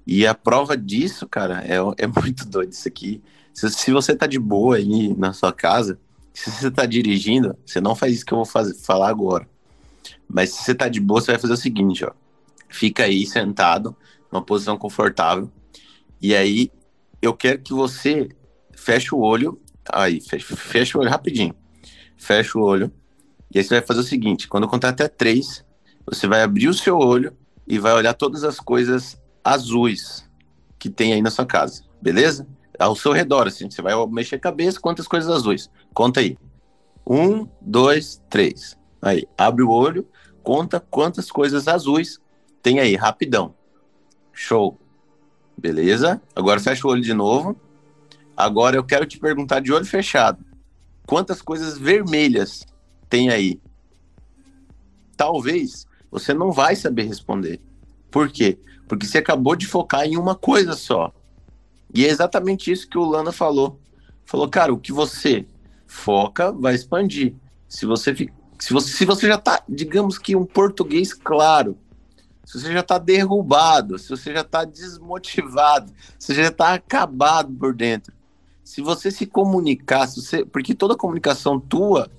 [0.06, 3.22] E a prova disso, cara, é, é muito doido isso aqui.
[3.52, 5.98] Se, se você tá de boa aí na sua casa,
[6.32, 9.46] se você está dirigindo, você não faz isso que eu vou fazer, falar agora.
[10.26, 12.12] Mas se você está de boa, você vai fazer o seguinte, ó.
[12.70, 13.94] Fica aí sentado,
[14.32, 15.50] numa posição confortável.
[16.20, 16.70] E aí,
[17.20, 18.28] eu quero que você
[18.72, 19.60] feche o olho.
[19.92, 21.54] Aí, fecha, fecha o olho rapidinho.
[22.16, 22.92] Fecha o olho.
[23.52, 25.64] E aí você vai fazer o seguinte: quando eu contar até três,
[26.06, 30.28] você vai abrir o seu olho e vai olhar todas as coisas azuis
[30.78, 31.82] que tem aí na sua casa.
[32.00, 32.46] Beleza?
[32.80, 35.70] ao seu redor, assim, você vai mexer a cabeça, quantas coisas azuis?
[35.92, 36.36] Conta aí.
[37.06, 38.76] Um, dois, três.
[39.02, 40.08] Aí, abre o olho,
[40.42, 42.18] conta quantas coisas azuis
[42.62, 43.54] tem aí, rapidão.
[44.32, 44.78] Show.
[45.60, 46.22] Beleza?
[46.34, 47.54] Agora fecha o olho de novo.
[48.34, 50.42] Agora eu quero te perguntar de olho fechado.
[51.06, 52.64] Quantas coisas vermelhas
[53.10, 53.60] tem aí?
[55.18, 57.60] Talvez você não vai saber responder.
[58.10, 58.58] Por quê?
[58.88, 61.12] Porque você acabou de focar em uma coisa só.
[61.92, 63.78] E é exatamente isso que o Lana falou.
[64.24, 65.44] Falou, cara, o que você
[65.86, 67.34] foca vai expandir.
[67.68, 68.14] Se você,
[68.58, 71.76] se você, se você já tá, digamos que um português claro,
[72.44, 77.52] se você já tá derrubado, se você já tá desmotivado, se você já tá acabado
[77.52, 78.12] por dentro,
[78.64, 82.10] se você se comunicar, se você, porque toda comunicação tua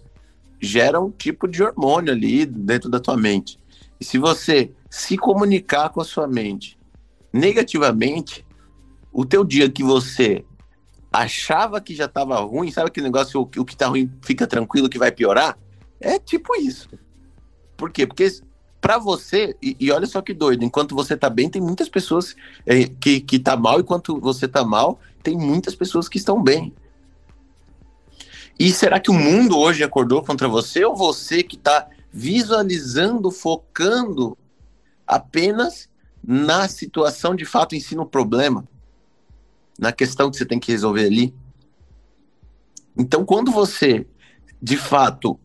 [0.59, 3.59] gera um tipo de hormônio ali dentro da tua mente.
[3.99, 6.77] E se você se comunicar com a sua mente
[7.33, 8.45] negativamente,
[9.11, 10.45] o teu dia que você
[11.11, 14.89] achava que já estava ruim, sabe aquele negócio, o, o que está ruim fica tranquilo
[14.89, 15.57] que vai piorar?
[15.99, 16.89] É tipo isso.
[17.75, 18.07] Por quê?
[18.07, 18.29] Porque
[18.81, 22.35] para você, e, e, olha só que doido, enquanto você tá bem, tem muitas pessoas
[22.65, 26.73] é, que, que tá mal, enquanto você tá mal, tem muitas pessoas que estão bem.
[28.59, 34.37] E será que o mundo hoje acordou contra você ou você que está visualizando, focando
[35.05, 35.87] apenas
[36.23, 38.67] na situação de fato em si no problema?
[39.81, 41.33] na questão que você tem que resolver ali.
[42.95, 44.05] Então, quando você,
[44.61, 45.39] de fato,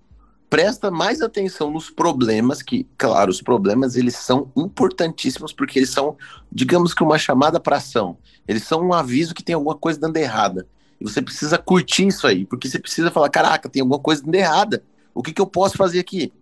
[0.48, 6.16] presta mais atenção nos problemas, que, claro, os problemas eles são importantíssimos porque eles são,
[6.50, 8.16] digamos que uma chamada para ação.
[8.46, 10.66] Eles são um aviso que tem alguma coisa dando errada.
[11.00, 14.34] E você precisa curtir isso aí, porque você precisa falar, caraca, tem alguma coisa dando
[14.34, 14.82] errada.
[15.14, 16.32] O que, que eu posso fazer aqui?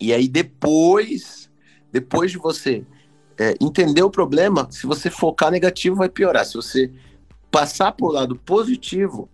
[0.00, 1.50] E aí depois,
[1.92, 2.84] depois de você
[3.38, 6.44] é, entender o problema, se você focar negativo, vai piorar.
[6.44, 6.90] Se você
[7.50, 9.28] passar para o lado positivo,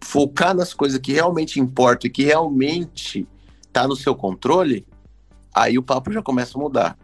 [0.00, 3.26] focar nas coisas que realmente importam e que realmente
[3.62, 4.86] está no seu controle,
[5.54, 6.98] aí o papo já começa a mudar.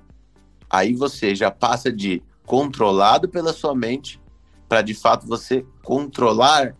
[0.69, 4.21] Aí você já passa de controlado pela sua mente
[4.69, 6.75] para de fato você controlar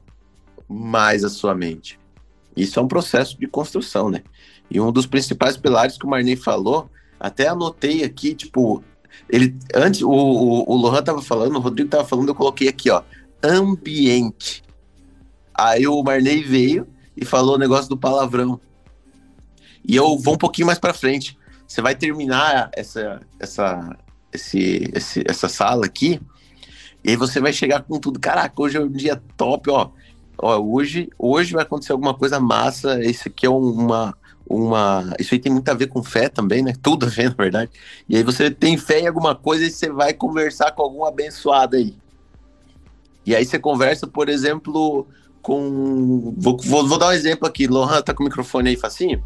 [0.69, 1.99] mais a sua mente.
[2.57, 4.23] Isso é um processo de construção, né?
[4.71, 8.83] E um dos principais pilares que o Marney falou, até anotei aqui, tipo,
[9.29, 12.91] ele, antes, o, o, o Lohan tava falando, o Rodrigo tava falando, eu coloquei aqui,
[12.91, 13.03] ó,
[13.43, 14.62] ambiente.
[15.55, 16.87] Aí o Marney veio
[17.17, 18.61] e falou o negócio do palavrão.
[19.85, 21.37] E eu vou um pouquinho mais para frente.
[21.67, 23.97] Você vai terminar essa, essa,
[24.33, 26.21] esse, esse, essa sala aqui,
[27.05, 28.21] e aí você vai chegar com tudo.
[28.21, 29.91] Caraca, hoje é um dia top, ó.
[30.39, 33.03] ó hoje, hoje vai acontecer alguma coisa massa.
[33.03, 34.17] Esse aqui é uma,
[34.49, 35.13] uma.
[35.19, 36.73] Isso aí tem muito a ver com fé também, né?
[36.81, 37.71] Tudo a ver, na verdade.
[38.09, 41.77] E aí você tem fé em alguma coisa e você vai conversar com algum abençoado
[41.77, 41.97] aí.
[43.27, 45.07] E aí você conversa, por exemplo,
[45.43, 46.35] com.
[46.39, 47.67] Vou, vou, vou dar um exemplo aqui.
[47.67, 49.23] Lohan tá com o microfone aí facinho?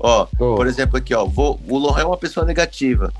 [0.00, 0.54] Ó, oh.
[0.54, 1.24] por exemplo, aqui, ó.
[1.26, 3.12] Vou, o Lohan é uma pessoa negativa.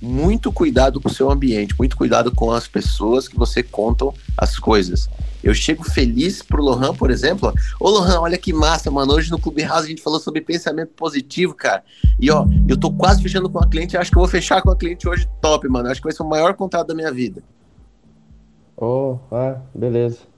[0.00, 4.58] Muito cuidado com o seu ambiente, muito cuidado com as pessoas que você contam as
[4.58, 5.08] coisas.
[5.42, 7.52] Eu chego feliz pro Lohan, por exemplo.
[7.78, 9.12] Ô, Lohan, olha que massa, mano.
[9.12, 11.84] Hoje no Clube House a gente falou sobre pensamento positivo, cara.
[12.18, 13.96] E ó, eu tô quase fechando com a cliente.
[13.96, 15.88] Acho que eu vou fechar com a cliente hoje top, mano.
[15.88, 17.42] Acho que vai ser o maior contrato da minha vida.
[18.76, 20.33] Oh, ah, beleza.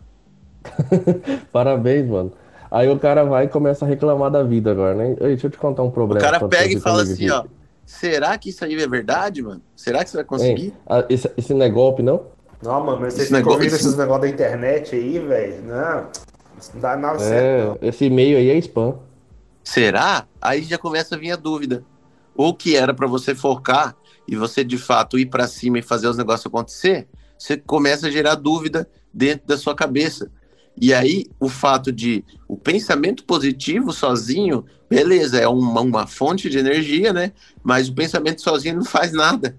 [1.53, 2.33] Parabéns, mano.
[2.71, 5.11] Aí o cara vai e começa a reclamar da vida agora, né?
[5.21, 6.21] Ei, deixa eu te contar um problema.
[6.21, 7.31] O cara pega e fala assim, aqui.
[7.31, 7.45] ó.
[7.85, 9.63] Será que isso aí é verdade, mano?
[9.77, 10.75] Será que você vai conseguir?
[10.91, 12.25] Ei, esse, esse não é golpe, não?
[12.63, 15.63] Não, mano, mas vocês ficam ouvindo esses negócios da internet aí, velho.
[15.63, 16.09] Não,
[16.59, 17.79] isso não dá nada é, certo.
[17.85, 18.97] Esse e-mail aí é spam.
[19.63, 20.27] Será?
[20.41, 21.85] Aí já começa a vir a dúvida.
[22.35, 26.09] Ou que era para você focar e você de fato ir para cima e fazer
[26.09, 27.07] os negócios acontecer,
[27.39, 30.31] você começa a gerar dúvida dentro da sua cabeça.
[30.81, 36.59] E aí, o fato de o pensamento positivo sozinho, beleza, é uma, uma fonte de
[36.59, 37.33] energia, né?
[37.63, 39.57] Mas o pensamento sozinho não faz nada.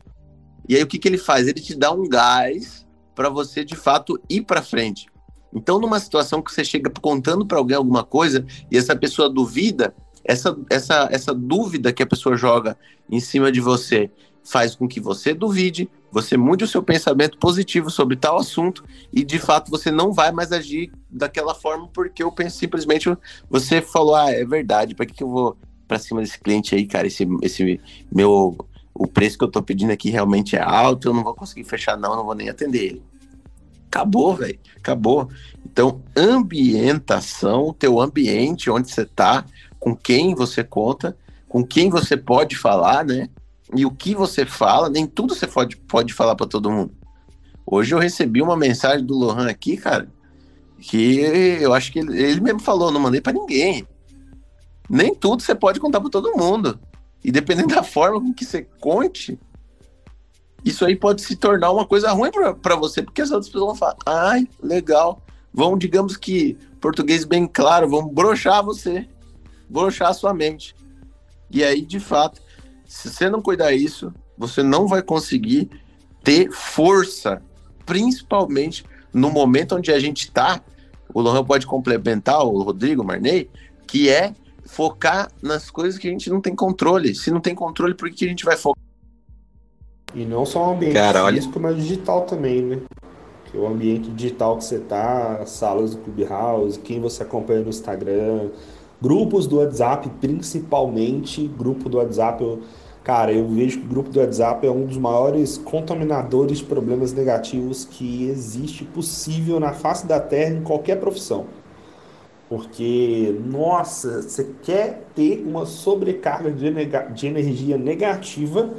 [0.70, 1.48] E aí, o que, que ele faz?
[1.48, 5.08] Ele te dá um gás para você, de fato, ir para frente.
[5.54, 9.96] Então, numa situação que você chega contando para alguém alguma coisa e essa pessoa duvida,
[10.24, 12.78] essa, essa, essa dúvida que a pessoa joga
[13.10, 14.12] em cima de você
[14.48, 19.24] faz com que você duvide, você mude o seu pensamento positivo sobre tal assunto e
[19.24, 23.10] de fato você não vai mais agir daquela forma porque eu penso simplesmente
[23.50, 26.86] você falou ah é verdade para que, que eu vou para cima desse cliente aí
[26.86, 27.08] cara?
[27.08, 28.58] Esse esse meu
[28.94, 31.98] o preço que eu tô pedindo aqui realmente é alto eu não vou conseguir fechar
[31.98, 33.04] não não vou nem atender ele.
[33.88, 35.30] Acabou velho acabou.
[35.66, 39.46] Então ambientação teu ambiente onde você tá
[39.78, 41.18] com quem você conta
[41.50, 43.28] com quem você pode falar né
[43.76, 46.92] e o que você fala, nem tudo você pode, pode falar para todo mundo.
[47.66, 50.08] Hoje eu recebi uma mensagem do Lohan aqui, cara,
[50.80, 51.20] que
[51.62, 53.86] eu acho que ele, ele mesmo falou, não mandei para ninguém.
[54.90, 56.80] Nem tudo você pode contar para todo mundo.
[57.24, 59.38] E dependendo da forma com que você conte,
[60.64, 63.76] isso aí pode se tornar uma coisa ruim para você, porque as outras pessoas vão
[63.76, 65.22] falar, ai, legal.
[65.54, 69.08] Vão, digamos que, português bem claro, vão brochar você,
[69.70, 70.76] brochar a sua mente.
[71.50, 72.42] E aí, de fato,
[72.88, 75.70] se você não cuidar isso, você não vai conseguir
[76.24, 77.42] ter força,
[77.86, 80.62] principalmente no momento onde a gente está.
[81.14, 83.50] O Lohan pode complementar, o Rodrigo, o Marney,
[83.86, 84.34] que é
[84.66, 87.14] focar nas coisas que a gente não tem controle.
[87.14, 88.82] Se não tem controle, por que a gente vai focar?
[90.16, 91.74] E não só o ambiente Cara, físico, olha...
[91.74, 92.82] mas digital também, né?
[93.52, 98.50] Que o ambiente digital que você tá, salas do Clubhouse, quem você acompanha no Instagram,
[99.00, 102.62] Grupos do WhatsApp, principalmente, grupo do WhatsApp, eu,
[103.04, 107.14] cara, eu vejo que o grupo do WhatsApp é um dos maiores contaminadores de problemas
[107.14, 111.46] negativos que existe possível na face da Terra em qualquer profissão.
[112.50, 116.68] Porque, nossa, você quer ter uma sobrecarga de,
[117.14, 118.72] de energia negativa,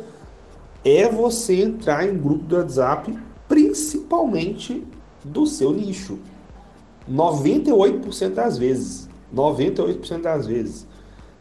[0.84, 4.84] é você entrar em grupo do WhatsApp, principalmente
[5.22, 6.18] do seu nicho.
[7.08, 9.07] 98% das vezes.
[9.34, 10.86] 98% das vezes,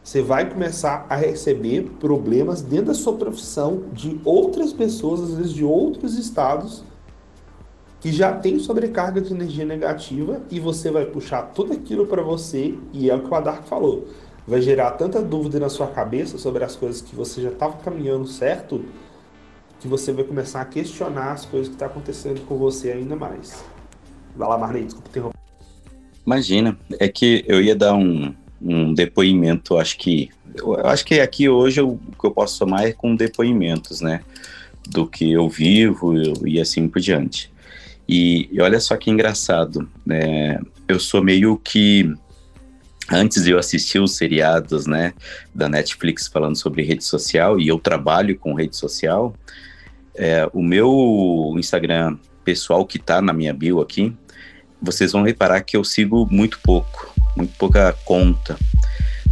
[0.03, 5.51] você vai começar a receber problemas dentro da sua profissão de outras pessoas, às vezes
[5.51, 6.83] de outros estados,
[7.99, 12.73] que já tem sobrecarga de energia negativa e você vai puxar tudo aquilo para você,
[12.93, 14.07] e é o que o Adark falou.
[14.47, 18.25] Vai gerar tanta dúvida na sua cabeça sobre as coisas que você já estava caminhando
[18.27, 18.85] certo,
[19.79, 23.15] que você vai começar a questionar as coisas que estão tá acontecendo com você ainda
[23.15, 23.61] mais.
[24.35, 25.36] Vai lá, Marlene, desculpa interromper.
[26.27, 31.47] Imagina, é que eu ia dar um, um depoimento, acho que eu acho que aqui
[31.47, 34.19] hoje eu, o que eu posso somar é com depoimentos, né,
[34.89, 37.49] do que eu vivo eu, e assim por diante.
[38.05, 42.13] E, e, olha só que engraçado, né, eu sou meio que
[43.09, 45.13] antes eu assistir os seriados, né,
[45.55, 49.33] da Netflix falando sobre rede social e eu trabalho com rede social,
[50.13, 54.13] é, o meu Instagram pessoal que tá na minha bio aqui,
[54.81, 58.57] vocês vão reparar que eu sigo muito pouco, muito pouca conta,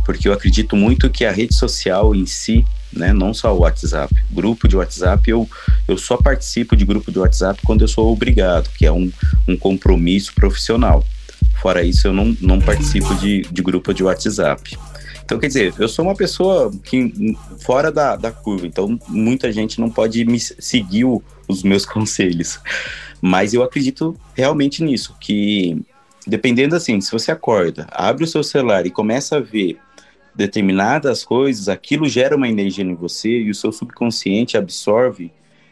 [0.06, 4.14] porque eu acredito muito que a rede social em si, né, não só o WhatsApp,
[4.32, 5.50] grupo de WhatsApp, eu,
[5.88, 9.12] eu só participo de grupo de WhatsApp quando eu sou obrigado, que é um,
[9.48, 11.04] um compromisso profissional.
[11.62, 14.78] Fora isso, eu não, não participo de, de grupo de WhatsApp.
[15.26, 19.82] Então, quer dizer, eu sou uma pessoa que fora da, da curva, então muita gente
[19.82, 22.60] não pode me seguir o, os meus conselhos.
[23.20, 25.82] Mas eu acredito realmente nisso, que
[26.28, 29.80] dependendo assim, se você acorda, abre o seu celular e começa a ver
[30.36, 35.32] determinadas coisas, aquilo gera uma energia em você e o seu subconsciente absorve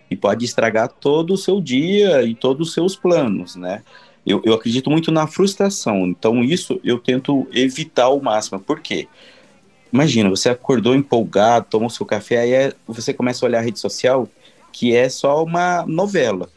[0.10, 3.84] e pode estragar todo o seu dia e todos os seus planos, né?
[4.26, 8.58] Eu, eu acredito muito na frustração, então isso eu tento evitar ao máximo.
[8.58, 9.08] Por quê?
[9.94, 13.80] Imagina, você acordou empolgado, tomou seu café, aí é, você começa a olhar a rede
[13.80, 14.28] social,
[14.72, 16.50] que é só uma novela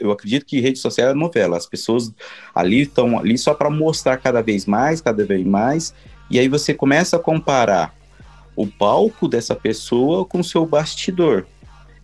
[0.00, 1.56] eu acredito que rede social é novela.
[1.56, 2.12] As pessoas
[2.54, 5.94] ali estão ali só para mostrar cada vez mais, cada vez mais,
[6.30, 7.94] e aí você começa a comparar
[8.56, 11.46] o palco dessa pessoa com o seu bastidor.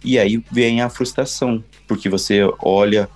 [0.05, 3.09] E aí vem a frustração, porque você olha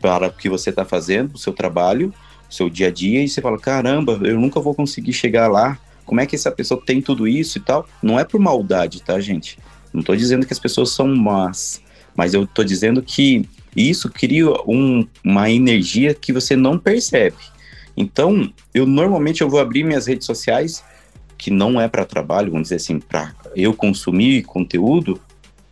[0.00, 2.12] para o que você está fazendo, o seu trabalho,
[2.48, 5.78] seu dia a dia e você fala, caramba, eu nunca vou conseguir chegar lá.
[6.08, 7.86] Como é que essa pessoa tem tudo isso e tal?
[8.02, 9.58] Não é por maldade, tá, gente?
[9.92, 11.82] Não estou dizendo que as pessoas são más,
[12.16, 17.36] mas eu estou dizendo que isso cria um, uma energia que você não percebe.
[17.94, 20.82] Então, eu normalmente eu vou abrir minhas redes sociais,
[21.36, 25.20] que não é para trabalho, vamos dizer assim, para eu consumir conteúdo,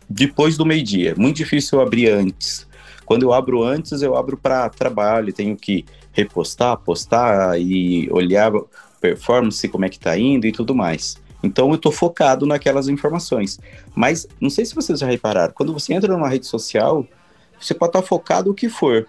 [0.07, 1.15] depois do meio-dia.
[1.17, 2.67] Muito difícil eu abrir antes.
[3.07, 8.51] Quando eu abro antes, eu abro para trabalho, tenho que repostar, postar e olhar
[8.99, 11.17] performance, como é que tá indo e tudo mais.
[11.43, 13.59] Então eu estou focado naquelas informações.
[13.95, 17.05] Mas não sei se vocês já repararam, quando você entra numa rede social,
[17.59, 19.07] você pode estar tá focado o que for.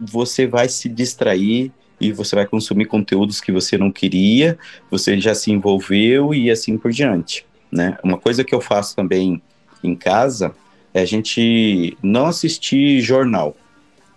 [0.00, 4.58] Você vai se distrair e você vai consumir conteúdos que você não queria,
[4.90, 7.96] você já se envolveu e assim por diante, né?
[8.04, 9.40] Uma coisa que eu faço também
[9.82, 10.54] em casa
[10.92, 13.56] é a gente não assistir jornal,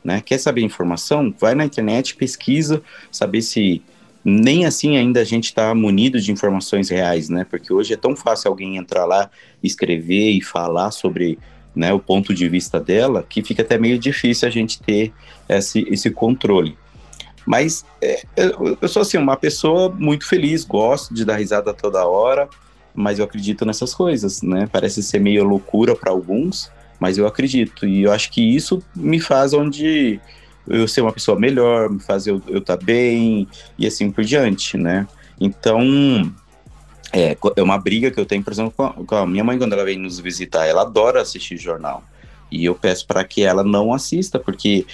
[0.03, 0.21] né?
[0.21, 1.33] Quer saber informação?
[1.39, 3.81] Vai na internet, pesquisa, saber se
[4.29, 7.45] nem assim ainda a gente está munido de informações reais, né?
[7.49, 9.29] Porque hoje é tão fácil alguém entrar lá,
[9.63, 11.39] escrever e falar sobre
[11.75, 15.13] né, o ponto de vista dela, que fica até meio difícil a gente ter
[15.47, 16.77] esse, esse controle.
[17.45, 22.05] Mas é, eu, eu sou assim, uma pessoa muito feliz, gosto de dar risada toda
[22.05, 22.47] hora,
[22.93, 24.67] mas eu acredito nessas coisas, né?
[24.71, 27.87] Parece ser meio loucura para alguns, mas eu acredito.
[27.87, 30.19] E eu acho que isso me faz onde
[30.69, 34.77] eu ser uma pessoa melhor, me faz eu estar tá bem e assim por diante,
[34.77, 35.07] né?
[35.39, 35.81] Então,
[37.11, 39.57] é, é uma briga que eu tenho, por exemplo, com a, com a minha mãe
[39.57, 42.03] quando ela vem nos visitar, ela adora assistir jornal.
[42.51, 44.85] E eu peço para que ela não assista, porque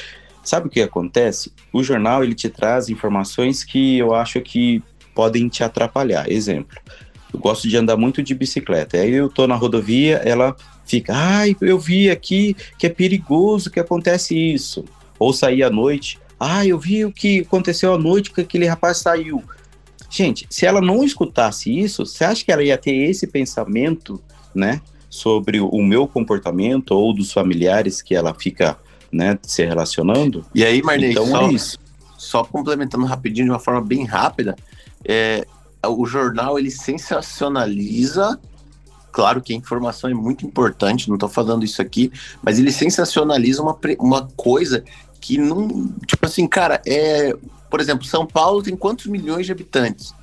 [0.45, 1.51] Sabe o que acontece?
[1.73, 4.81] O jornal ele te traz informações que eu acho que
[5.15, 6.31] podem te atrapalhar.
[6.31, 6.77] Exemplo,
[7.33, 8.97] eu gosto de andar muito de bicicleta.
[8.97, 13.79] Aí eu tô na rodovia, ela fica, ai, eu vi aqui que é perigoso que
[13.79, 14.85] acontece isso.
[15.17, 18.97] Ou sair à noite, ai, eu vi o que aconteceu à noite que aquele rapaz
[18.97, 19.43] saiu.
[20.09, 24.21] Gente, se ela não escutasse isso, você acha que ela ia ter esse pensamento,
[24.53, 28.77] né, sobre o meu comportamento ou dos familiares que ela fica
[29.11, 30.45] né, se relacionando.
[30.53, 31.77] E aí, Marnei, então, só, é isso.
[32.17, 34.55] só complementando rapidinho, de uma forma bem rápida,
[35.03, 35.45] é,
[35.85, 38.39] o jornal ele sensacionaliza
[39.15, 42.11] claro que a informação é muito importante, não estou falando isso aqui,
[42.43, 44.83] mas ele sensacionaliza uma, uma coisa
[45.25, 45.87] que não.
[46.05, 47.35] Tipo assim, cara, é.
[47.69, 50.13] Por exemplo, São Paulo tem quantos milhões de habitantes?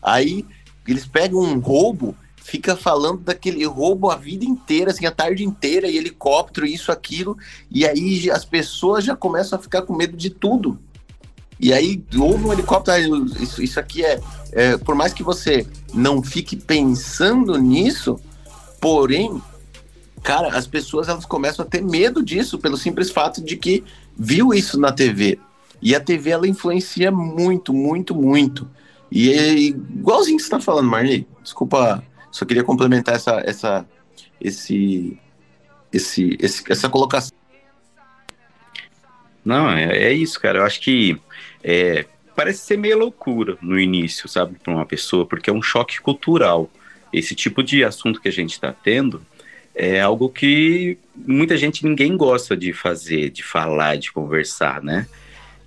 [0.00, 0.46] Aí
[0.86, 5.86] eles pegam um roubo fica falando daquele roubo a vida inteira, assim, a tarde inteira,
[5.86, 7.38] e helicóptero, isso, aquilo,
[7.70, 10.76] e aí as pessoas já começam a ficar com medo de tudo.
[11.58, 14.20] E aí houve um helicóptero, isso, isso aqui é,
[14.50, 18.18] é, por mais que você não fique pensando nisso,
[18.80, 19.40] porém,
[20.20, 23.84] cara, as pessoas elas começam a ter medo disso pelo simples fato de que
[24.16, 25.38] viu isso na TV.
[25.80, 28.68] E a TV ela influencia muito, muito, muito.
[29.10, 31.26] E é igualzinho que você está falando, Marley.
[31.42, 33.86] Desculpa só queria complementar essa, essa,
[34.40, 35.18] esse,
[35.92, 37.36] esse, esse, essa colocação.
[39.44, 40.60] Não, é, é isso, cara.
[40.60, 41.20] Eu acho que
[41.62, 46.00] é, parece ser meio loucura no início, sabe, para uma pessoa, porque é um choque
[46.00, 46.70] cultural.
[47.12, 49.20] Esse tipo de assunto que a gente está tendo
[49.74, 55.06] é algo que muita gente ninguém gosta de fazer, de falar, de conversar, né?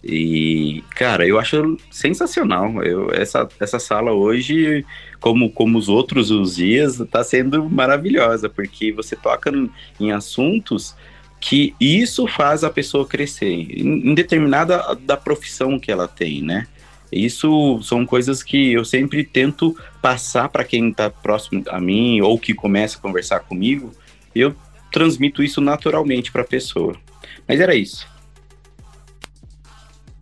[0.03, 2.83] E, cara, eu acho sensacional.
[2.83, 4.85] Eu, essa, essa sala hoje,
[5.19, 9.51] como, como os outros os dias, está sendo maravilhosa, porque você toca
[9.99, 10.95] em assuntos
[11.39, 16.67] que isso faz a pessoa crescer, em, determinada da profissão que ela tem, né?
[17.15, 22.38] Isso são coisas que eu sempre tento passar para quem está próximo a mim ou
[22.38, 23.91] que começa a conversar comigo.
[24.36, 24.54] Eu
[24.91, 26.95] transmito isso naturalmente para a pessoa.
[27.47, 28.06] Mas era isso.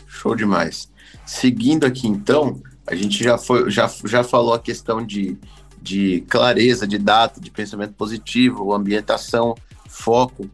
[0.06, 0.92] Show demais.
[1.26, 5.36] Seguindo aqui então, a gente já, foi, já, já falou a questão de,
[5.82, 9.56] de clareza, de data, de pensamento positivo, ambientação,
[9.88, 10.48] foco.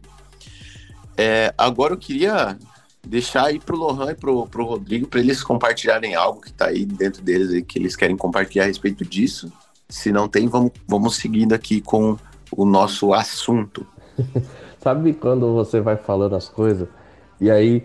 [1.16, 2.56] É, agora eu queria
[3.06, 6.66] deixar aí para o Lohan e para o Rodrigo, para eles compartilharem algo que está
[6.66, 9.52] aí dentro deles e que eles querem compartilhar a respeito disso.
[9.88, 12.16] Se não tem, vamos, vamos seguindo aqui com
[12.52, 13.86] o nosso assunto.
[14.80, 16.88] Sabe quando você vai falando as coisas
[17.40, 17.84] e aí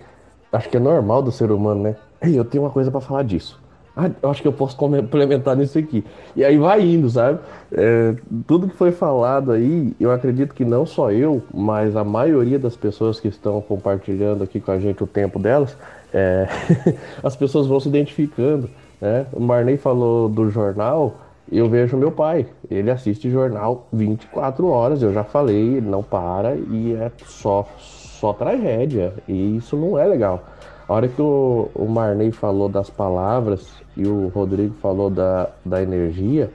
[0.52, 1.96] acho que é normal do ser humano, né?
[2.22, 3.60] Ei, eu tenho uma coisa para falar disso.
[3.96, 6.04] Ah, eu acho que eu posso complementar nisso aqui.
[6.36, 7.40] E aí vai indo, sabe?
[7.72, 8.14] É,
[8.46, 12.76] tudo que foi falado aí, eu acredito que não só eu, mas a maioria das
[12.76, 15.78] pessoas que estão compartilhando aqui com a gente o tempo delas,
[16.14, 16.48] é,
[17.24, 18.70] as pessoas vão se identificando.
[19.00, 19.26] Né?
[19.32, 21.16] O Marney falou do jornal,
[21.50, 22.48] eu vejo meu pai.
[22.70, 28.34] Ele assiste jornal 24 horas, eu já falei, ele não para e é só, só
[28.34, 29.14] tragédia.
[29.28, 30.44] E isso não é legal.
[30.88, 33.68] A hora que o, o Marney falou das palavras
[33.98, 36.52] e o Rodrigo falou da, da energia,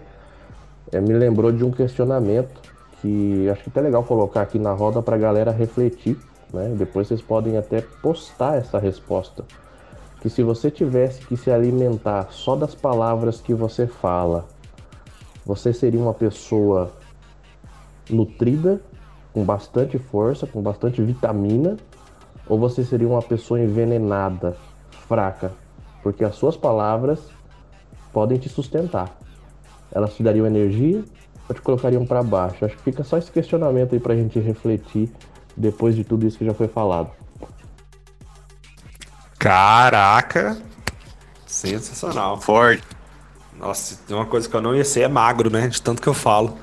[0.92, 2.60] é, me lembrou de um questionamento
[3.00, 6.16] que acho que é legal colocar aqui na roda para a galera refletir.
[6.52, 6.74] Né?
[6.76, 9.44] Depois vocês podem até postar essa resposta.
[10.20, 14.46] Que se você tivesse que se alimentar só das palavras que você fala,
[15.44, 16.92] você seria uma pessoa
[18.08, 18.80] nutrida,
[19.32, 21.76] com bastante força, com bastante vitamina,
[22.50, 24.56] ou você seria uma pessoa envenenada,
[25.06, 25.52] fraca,
[26.02, 27.20] porque as suas palavras
[28.12, 29.16] podem te sustentar.
[29.92, 31.04] Elas te dariam energia
[31.48, 32.64] ou te colocariam para baixo.
[32.64, 35.08] Acho que fica só esse questionamento aí para a gente refletir
[35.56, 37.12] depois de tudo isso que já foi falado.
[39.38, 40.60] Caraca!
[41.46, 42.40] Sensacional.
[42.40, 42.82] Forte.
[43.60, 45.68] Nossa, tem uma coisa que eu não ia ser é magro, né?
[45.68, 46.58] De tanto que eu falo.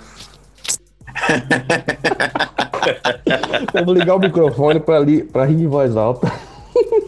[3.73, 6.31] Vamos ligar o microfone para rir em voz alta.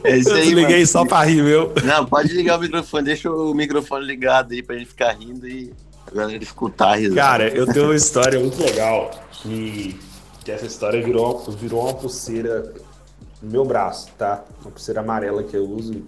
[0.03, 1.73] É isso aí, eu liguei só para rir, meu.
[1.83, 5.73] Não, pode ligar o microfone, deixa o microfone ligado aí pra gente ficar rindo e
[6.07, 7.21] a galera escutar a risada.
[7.21, 9.99] Cara, eu tenho uma história muito legal que,
[10.43, 12.73] que essa história virou, virou uma pulseira
[13.41, 14.43] no meu braço, tá?
[14.61, 16.03] Uma pulseira amarela que eu uso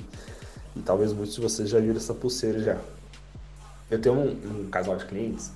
[0.75, 2.77] e talvez muitos de vocês já viram essa pulseira já.
[3.89, 5.51] Eu tenho um, um casal de clientes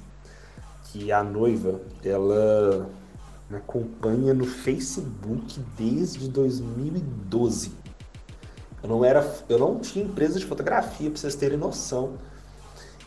[0.91, 2.89] que a noiva, ela
[3.56, 7.72] me acompanha no Facebook desde 2012.
[8.84, 12.14] Eu não era, eu não tinha empresa de fotografia para vocês terem noção.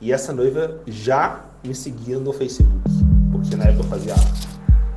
[0.00, 2.88] E essa noiva já me seguia no Facebook,
[3.30, 4.14] porque na época eu fazia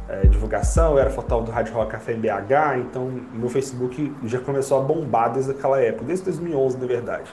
[0.07, 4.79] é, divulgação, eu era fotógrafo do Rádio Rock Café BH, então meu Facebook já começou
[4.79, 7.31] a bombar desde aquela época, desde 2011 na verdade.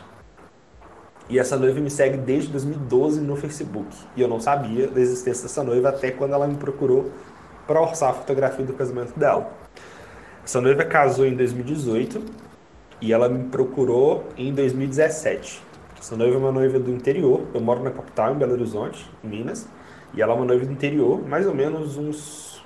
[1.29, 3.95] E essa noiva me segue desde 2012 no Facebook.
[4.17, 7.13] E eu não sabia da existência dessa noiva até quando ela me procurou
[7.69, 9.53] para orçar a fotografia do casamento dela.
[10.43, 12.25] Essa noiva casou em 2018
[13.03, 15.63] e ela me procurou em 2017.
[16.01, 17.43] Essa noiva é uma noiva do interior.
[17.53, 19.69] Eu moro na capital, em Belo Horizonte, em Minas.
[20.15, 22.65] E ela é uma noiva do interior, mais ou menos uns.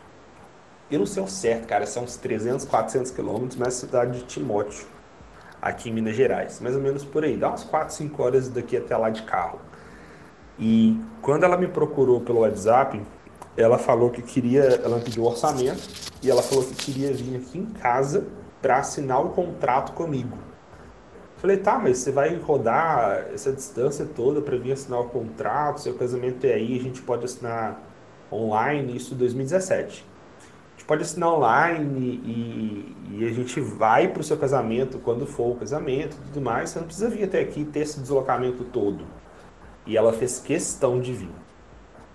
[0.88, 4.24] Eu não sei o certo, cara, são uns 300, 400 quilômetros, mas a cidade de
[4.26, 4.86] Timóteo
[5.60, 8.76] aqui em Minas Gerais, mais ou menos por aí, dá umas 4, 5 horas daqui
[8.76, 9.58] até lá de carro.
[10.58, 13.00] E quando ela me procurou pelo WhatsApp,
[13.56, 15.82] ela falou que queria, ela pediu orçamento
[16.22, 18.26] e ela falou que queria vir aqui em casa
[18.60, 20.36] para assinar o contrato comigo.
[21.36, 25.94] Falei, tá, mas você vai rodar essa distância toda para vir assinar o contrato, seu
[25.94, 27.82] casamento é aí, a gente pode assinar
[28.30, 30.12] online, isso em 2017
[30.82, 35.52] gente pode assinar online e, e a gente vai para o seu casamento quando for
[35.52, 36.70] o casamento e tudo mais.
[36.70, 39.04] Você não precisa vir até aqui ter esse deslocamento todo.
[39.86, 41.41] E ela fez questão de vir.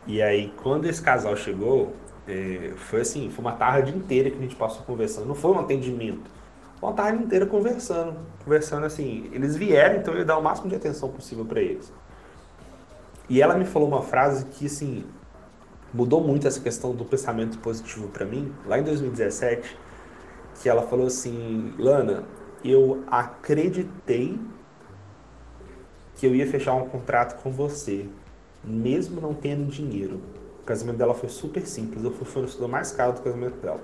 [0.07, 1.93] E aí, quando esse casal chegou,
[2.25, 5.27] é, foi assim, foi uma tarde inteira que a gente passou conversando.
[5.27, 6.31] Não foi um atendimento.
[6.79, 8.17] Foi uma tarde inteira conversando.
[8.43, 9.29] Conversando assim.
[9.33, 11.91] Eles vieram, então eu ia dar o máximo de atenção possível para eles.
[13.29, 15.03] E ela me falou uma frase que, assim,
[15.93, 19.77] mudou muito essa questão do pensamento positivo para mim, lá em 2017,
[20.61, 22.23] que ela falou assim: Lana,
[22.63, 24.39] eu acreditei
[26.15, 28.07] que eu ia fechar um contrato com você,
[28.63, 30.21] mesmo não tendo dinheiro.
[30.61, 33.81] O casamento dela foi super simples, eu fui o fornecedor mais caro do casamento dela.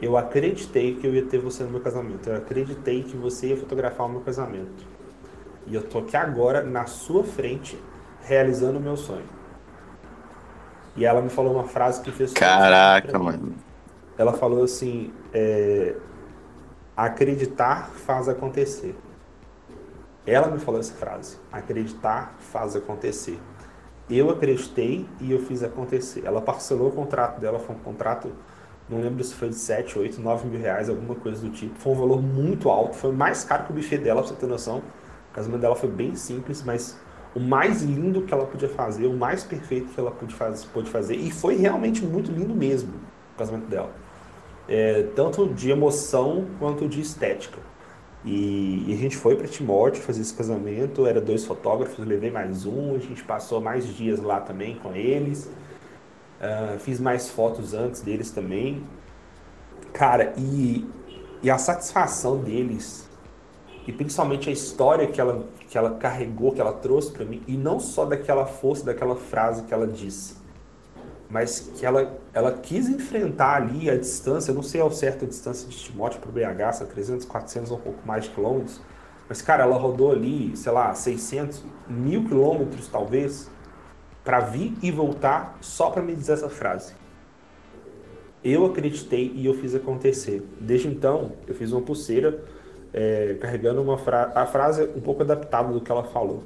[0.00, 3.56] Eu acreditei que eu ia ter você no meu casamento, eu acreditei que você ia
[3.56, 4.86] fotografar o meu casamento.
[5.66, 7.78] E eu tô aqui agora na sua frente,
[8.22, 9.24] realizando o meu sonho.
[10.96, 12.32] E ela me falou uma frase que fez.
[12.32, 13.54] Caraca, mano.
[14.16, 15.96] Ela falou assim: é,
[16.96, 18.94] acreditar faz acontecer.
[20.26, 23.38] Ela me falou essa frase: acreditar faz acontecer.
[24.08, 26.24] Eu acreditei e eu fiz acontecer.
[26.24, 28.30] Ela parcelou o contrato dela, foi um contrato,
[28.88, 31.78] não lembro se foi de 7, 8, 9 mil reais, alguma coisa do tipo.
[31.78, 34.46] Foi um valor muito alto, foi mais caro que o buffet dela, pra você ter
[34.46, 34.78] noção.
[35.30, 36.98] O casamento dela foi bem simples, mas
[37.34, 41.16] o mais lindo que ela podia fazer, o mais perfeito que ela pôde, faz, fazer.
[41.16, 42.92] E foi realmente muito lindo mesmo
[43.34, 43.90] o casamento dela.
[44.68, 47.58] É, tanto de emoção quanto de estética.
[48.24, 52.64] E, e a gente foi para Timóteo fazer esse casamento, era dois fotógrafos, levei mais
[52.64, 55.50] um, a gente passou mais dias lá também com eles.
[56.40, 58.82] Uh, fiz mais fotos antes deles também.
[59.92, 60.86] Cara, e,
[61.42, 63.08] e a satisfação deles,
[63.86, 67.56] e principalmente a história que ela que ela carregou, que ela trouxe para mim, e
[67.56, 70.36] não só daquela força, daquela frase que ela disse,
[71.28, 75.68] mas que ela, ela quis enfrentar ali a distância, não sei ao certo a distância
[75.68, 78.80] de Timóteo para o BH, se é 300, 400 ou um pouco mais de quilômetros,
[79.28, 83.48] mas cara, ela rodou ali, sei lá, 600, mil quilômetros talvez,
[84.24, 86.94] para vir e voltar só para me dizer essa frase.
[88.42, 90.46] Eu acreditei e eu fiz acontecer.
[90.60, 92.42] Desde então, eu fiz uma pulseira
[92.92, 96.42] é, carregando uma frase, a frase um pouco adaptada do que ela falou.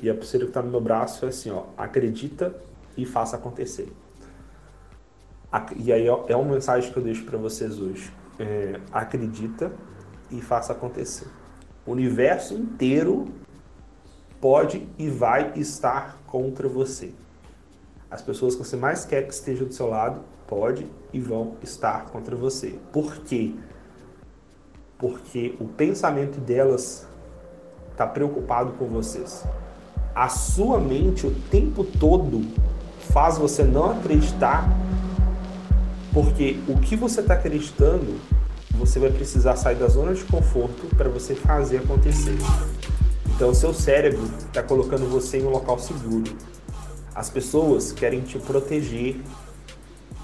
[0.00, 2.54] E a pulseira que está no meu braço é assim, ó, acredita
[2.96, 3.90] e faça acontecer.
[5.76, 8.12] E aí é uma mensagem que eu deixo para vocês hoje.
[8.38, 9.72] É, acredita
[10.30, 11.26] e faça acontecer.
[11.84, 13.26] O universo inteiro
[14.40, 17.12] pode e vai estar contra você.
[18.10, 22.06] As pessoas que você mais quer que estejam do seu lado pode e vão estar
[22.06, 22.78] contra você.
[22.92, 23.54] Por quê?
[24.98, 27.06] Porque o pensamento delas
[27.90, 29.44] está preocupado com vocês.
[30.14, 32.42] A sua mente o tempo todo
[33.12, 34.68] faz você não acreditar,
[36.12, 38.20] porque o que você está acreditando,
[38.72, 42.36] você vai precisar sair da zona de conforto para você fazer acontecer.
[43.34, 46.32] Então, seu cérebro está colocando você em um local seguro.
[47.14, 49.20] As pessoas querem te proteger,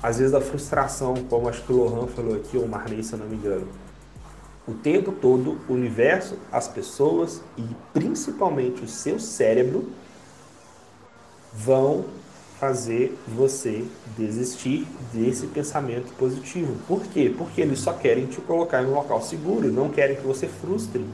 [0.03, 3.19] às vezes da frustração, como acho que o Lohan falou aqui, ou Marley, se eu
[3.19, 3.69] não me engano.
[4.67, 7.63] O tempo todo, o universo, as pessoas e
[7.93, 9.89] principalmente o seu cérebro
[11.53, 12.05] vão
[12.59, 13.85] fazer você
[14.17, 16.77] desistir desse pensamento positivo.
[16.89, 17.33] Por quê?
[17.37, 21.05] Porque eles só querem te colocar em um local seguro, não querem que você frustre,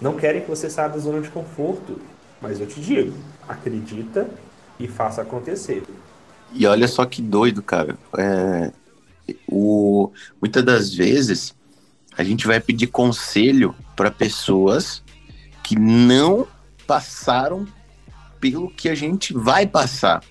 [0.00, 2.00] não querem que você saia da zona de conforto.
[2.40, 3.12] Mas eu te digo,
[3.48, 4.28] acredita
[4.78, 5.82] e faça acontecer.
[6.52, 7.98] E olha só que doido, cara.
[8.16, 8.72] É,
[9.46, 11.54] o, muitas das vezes
[12.16, 15.02] a gente vai pedir conselho para pessoas
[15.62, 16.46] que não
[16.86, 17.66] passaram
[18.40, 20.22] pelo que a gente vai passar.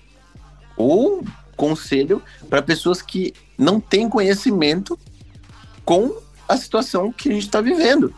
[0.78, 1.22] Ou
[1.56, 4.98] conselho para pessoas que não têm conhecimento
[5.84, 6.16] com
[6.48, 8.14] a situação que a gente está vivendo.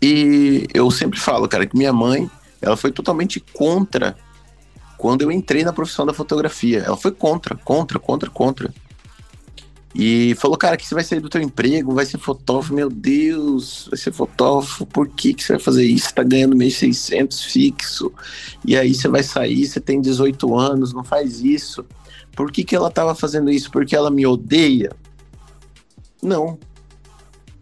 [0.00, 4.16] E eu sempre falo, cara, que minha mãe, ela foi totalmente contra
[4.96, 6.78] quando eu entrei na profissão da fotografia.
[6.80, 8.74] Ela foi contra, contra, contra, contra.
[9.94, 13.88] E falou, cara, que você vai sair do teu emprego, vai ser fotógrafo, meu Deus,
[13.90, 16.08] vai ser fotógrafo, por que, que você vai fazer isso?
[16.08, 18.10] Você tá ganhando 1.600 fixo,
[18.64, 21.84] e aí você vai sair, você tem 18 anos, não faz isso.
[22.34, 23.70] Por que, que ela tava fazendo isso?
[23.70, 24.90] Porque ela me odeia?
[26.22, 26.58] Não,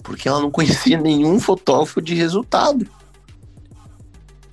[0.05, 2.87] porque ela não conhecia nenhum fotógrafo de resultado.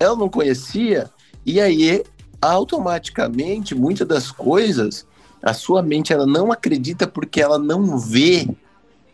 [0.00, 1.08] Ela não conhecia,
[1.46, 2.02] e aí
[2.40, 5.06] automaticamente muitas das coisas
[5.42, 8.48] a sua mente ela não acredita porque ela não vê,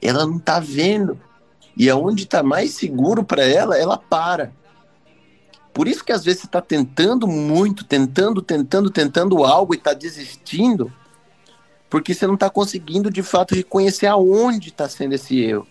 [0.01, 1.19] ela não está vendo.
[1.77, 4.53] E aonde está mais seguro para ela, ela para.
[5.73, 9.93] Por isso que às vezes você está tentando muito, tentando, tentando, tentando algo e está
[9.93, 10.93] desistindo,
[11.91, 15.67] porque você não está conseguindo de fato reconhecer aonde está sendo esse erro.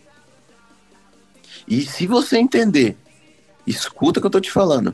[1.66, 2.97] E se você entender,
[3.66, 4.93] escuta o que eu estou te falando.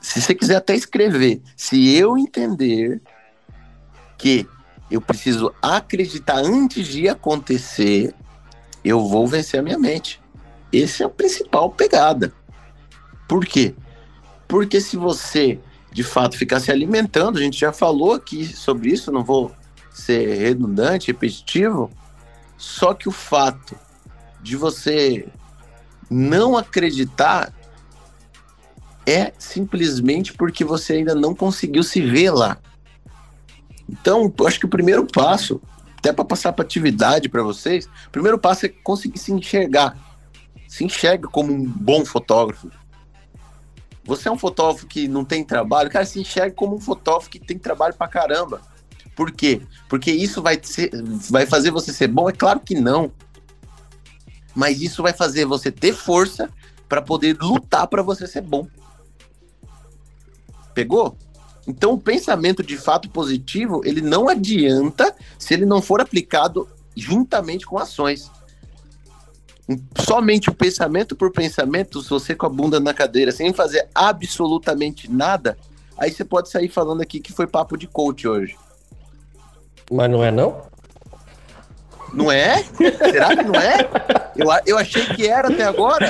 [0.00, 3.02] Se você quiser até escrever, se eu entender
[4.16, 4.46] que
[4.90, 8.14] eu preciso acreditar antes de acontecer,
[8.84, 10.20] eu vou vencer a minha mente.
[10.72, 12.32] Esse é a principal pegada.
[13.28, 13.74] Por quê?
[14.46, 15.58] Porque se você
[15.96, 19.50] de fato ficar se alimentando, a gente já falou aqui sobre isso, não vou
[19.90, 21.90] ser redundante, repetitivo,
[22.58, 23.74] só que o fato
[24.42, 25.26] de você
[26.10, 27.50] não acreditar
[29.06, 32.58] é simplesmente porque você ainda não conseguiu se ver lá.
[33.88, 35.60] Então, acho que o primeiro passo,
[35.98, 39.96] até para passar para atividade para vocês, o primeiro passo é conseguir se enxergar.
[40.68, 42.70] Se enxerga como um bom fotógrafo.
[44.04, 47.40] Você é um fotógrafo que não tem trabalho, cara, se enxerga como um fotógrafo que
[47.40, 48.60] tem trabalho para caramba.
[49.16, 49.62] Por quê?
[49.88, 50.90] Porque isso vai, ser,
[51.30, 52.28] vai fazer você ser bom?
[52.28, 53.10] É claro que não.
[54.54, 56.50] Mas isso vai fazer você ter força
[56.88, 58.66] para poder lutar para você ser bom.
[60.74, 61.16] Pegou?
[61.66, 67.66] Então, o pensamento de fato positivo, ele não adianta se ele não for aplicado juntamente
[67.66, 68.30] com ações.
[69.98, 75.10] Somente o pensamento por pensamento, se você com a bunda na cadeira, sem fazer absolutamente
[75.10, 75.58] nada,
[75.98, 78.56] aí você pode sair falando aqui que foi papo de coach hoje.
[79.90, 80.62] Mas não é não?
[82.12, 82.62] Não é?
[82.62, 83.88] Será que não é?
[84.36, 86.06] Eu, eu achei que era até agora.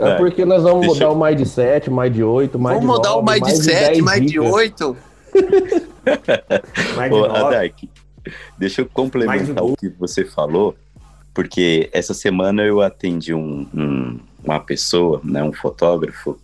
[0.00, 2.98] É porque nós vamos mudar o mais de 7, mais de 8, mais vamos de
[2.98, 3.02] 9.
[3.02, 4.96] Vamos mudar o mais, mais de 7, mais de 8.
[6.96, 7.90] mais de Ô,
[8.58, 10.76] deixa eu complementar o que você falou,
[11.34, 16.38] porque essa semana eu atendi um, um, uma pessoa, né, um fotógrafo,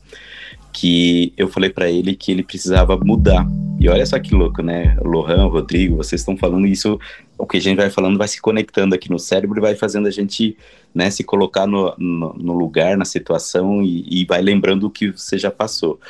[0.72, 3.46] que eu falei para ele que ele precisava mudar.
[3.80, 4.96] E olha só que louco, né?
[5.02, 6.98] Lohan, Rodrigo, vocês estão falando isso,
[7.38, 10.08] o que a gente vai falando vai se conectando aqui no cérebro e vai fazendo
[10.08, 10.56] a gente
[10.94, 15.12] né, se colocar no, no, no lugar, na situação e, e, vai lembrando o que
[15.12, 16.00] você já passou.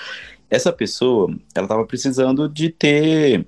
[0.50, 3.46] Essa pessoa, ela estava precisando de ter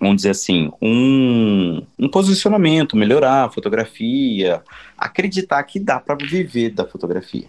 [0.00, 4.62] vamos dizer assim, um, um posicionamento, melhorar a fotografia,
[4.96, 7.46] acreditar que dá para viver da fotografia.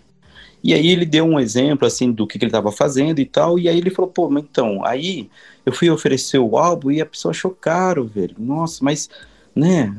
[0.64, 3.58] E aí ele deu um exemplo assim do que, que ele estava fazendo e tal,
[3.58, 5.30] e aí ele falou, pô, mas então, aí
[5.66, 8.36] eu fui oferecer o álbum e a pessoa achou caro, velho.
[8.38, 9.10] Nossa, mas,
[9.56, 9.96] né?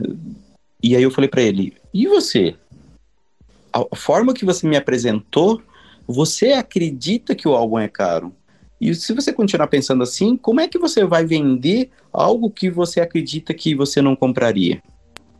[0.82, 2.56] E aí eu falei para ele, e você?
[3.72, 5.62] A forma que você me apresentou,
[6.06, 8.34] você acredita que o álbum é caro?
[8.80, 13.00] E se você continuar pensando assim, como é que você vai vender algo que você
[13.00, 14.82] acredita que você não compraria?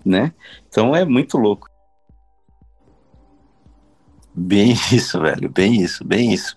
[0.05, 0.33] Né?
[0.69, 1.69] Então é muito louco.
[4.35, 6.57] Bem isso, velho, bem isso, bem isso.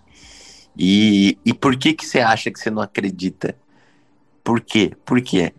[0.78, 3.56] E, e por que que você acha que você não acredita?
[4.44, 4.92] Por quê?
[5.04, 5.52] Por quê?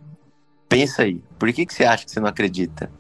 [0.70, 1.22] Pensa aí.
[1.40, 2.92] Por que que você acha que você não acredita?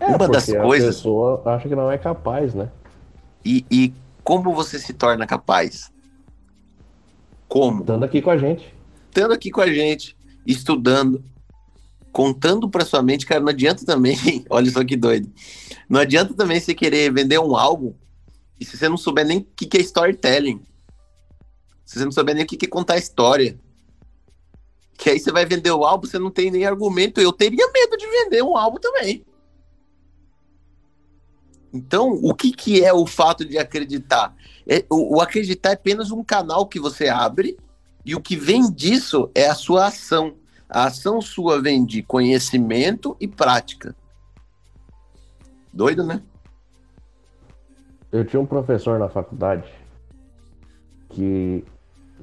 [0.00, 0.88] É, Uma das coisas.
[0.88, 2.70] A pessoa acha que não é capaz, né?
[3.44, 5.92] E, e como você se torna capaz?
[7.48, 7.80] Como?
[7.80, 8.74] Estando aqui com a gente.
[9.08, 11.24] Estando aqui com a gente, estudando,
[12.12, 14.16] contando para sua mente, cara, não adianta também,
[14.50, 15.30] olha só que doido.
[15.88, 17.94] Não adianta também você querer vender um álbum
[18.58, 20.60] e se você não souber nem o que, que é storytelling.
[21.84, 23.58] Se você não souber nem o que, que é contar história.
[24.96, 27.20] Que aí você vai vender o álbum, você não tem nem argumento.
[27.20, 29.24] Eu teria medo de vender um álbum também.
[31.72, 34.34] Então, o que, que é o fato de acreditar?
[34.66, 37.56] É, o, o acreditar é apenas um canal que você abre
[38.04, 40.36] e o que vem disso é a sua ação.
[40.68, 43.94] A ação sua vem de conhecimento e prática.
[45.72, 46.22] Doido, né?
[48.10, 49.68] Eu tinha um professor na faculdade
[51.10, 51.64] que,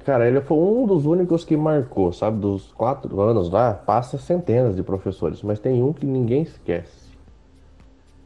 [0.04, 2.38] cara, ele foi um dos únicos que marcou, sabe?
[2.38, 7.12] Dos quatro anos lá, passa centenas de professores, mas tem um que ninguém esquece.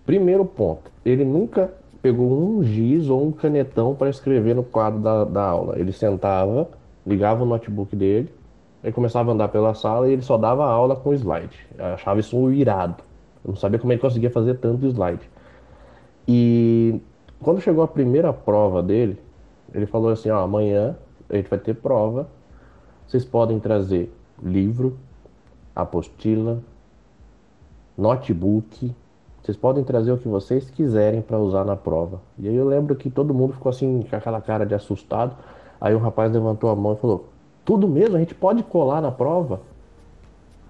[0.05, 1.73] Primeiro ponto, ele nunca
[2.03, 5.79] pegou um giz ou um canetão para escrever no quadro da, da aula.
[5.79, 6.69] Ele sentava,
[7.07, 8.33] ligava o notebook dele,
[8.83, 11.59] ele começava a andar pela sala e ele só dava aula com slide.
[11.77, 13.03] Eu achava isso um irado.
[13.45, 15.29] Eu não sabia como ele conseguia fazer tanto slide.
[16.27, 17.01] E
[17.41, 19.19] quando chegou a primeira prova dele,
[19.75, 20.97] ele falou assim: ó, amanhã
[21.31, 22.29] a gente vai ter prova.
[23.07, 24.13] Vocês podem trazer
[24.43, 24.97] livro,
[25.75, 26.61] apostila,
[27.97, 28.95] notebook,
[29.49, 32.21] vocês podem trazer o que vocês quiserem para usar na prova.
[32.39, 35.35] E aí eu lembro que todo mundo ficou assim, com aquela cara de assustado.
[35.81, 37.29] Aí o rapaz levantou a mão e falou:
[37.65, 38.17] Tudo mesmo?
[38.17, 39.61] A gente pode colar na prova?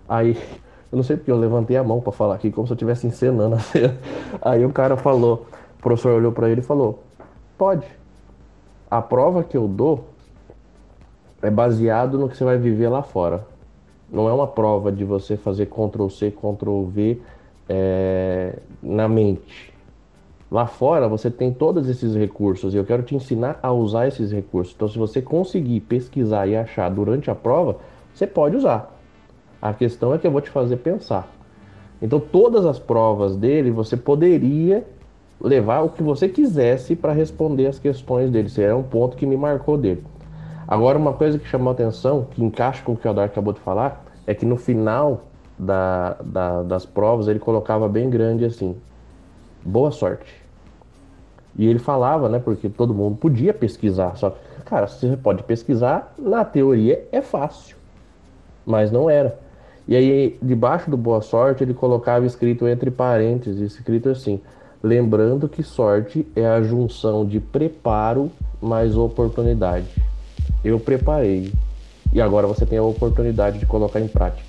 [0.09, 0.37] Aí,
[0.93, 3.05] eu não sei porque eu levantei a mão para falar aqui, como se eu estivesse
[3.05, 3.99] encenando a cena.
[4.41, 5.47] Aí o cara falou:
[5.77, 7.03] O professor olhou para ele e falou:
[7.59, 7.85] Pode.
[8.89, 10.05] A prova que eu dou
[11.43, 13.47] é baseado no que você vai viver lá fora.
[14.11, 17.20] Não é uma prova de você fazer Ctrl C, Ctrl V
[17.68, 19.72] é, na mente.
[20.51, 24.32] Lá fora você tem todos esses recursos e eu quero te ensinar a usar esses
[24.32, 24.74] recursos.
[24.74, 27.76] Então, se você conseguir pesquisar e achar durante a prova,
[28.14, 28.97] você pode usar.
[29.61, 31.30] A questão é que eu vou te fazer pensar.
[32.01, 34.86] Então, todas as provas dele você poderia
[35.39, 38.47] levar o que você quisesse para responder as questões dele.
[38.47, 40.03] Esse é um ponto que me marcou dele.
[40.69, 43.55] Agora, uma coisa que chamou a atenção, que encaixa com o que o Adar acabou
[43.55, 45.23] de falar, é que no final
[45.59, 48.77] da, da, das provas, ele colocava bem grande assim:
[49.64, 50.31] boa sorte.
[51.57, 56.12] E ele falava, né, porque todo mundo podia pesquisar, só que, cara, você pode pesquisar,
[56.19, 57.77] na teoria é fácil,
[58.66, 59.39] mas não era.
[59.89, 64.39] E aí, debaixo do boa sorte, ele colocava escrito entre parênteses, escrito assim:
[64.83, 69.89] lembrando que sorte é a junção de preparo mais oportunidade.
[70.65, 71.53] Eu preparei,
[72.13, 74.43] e agora você tem a oportunidade de colocar em prática.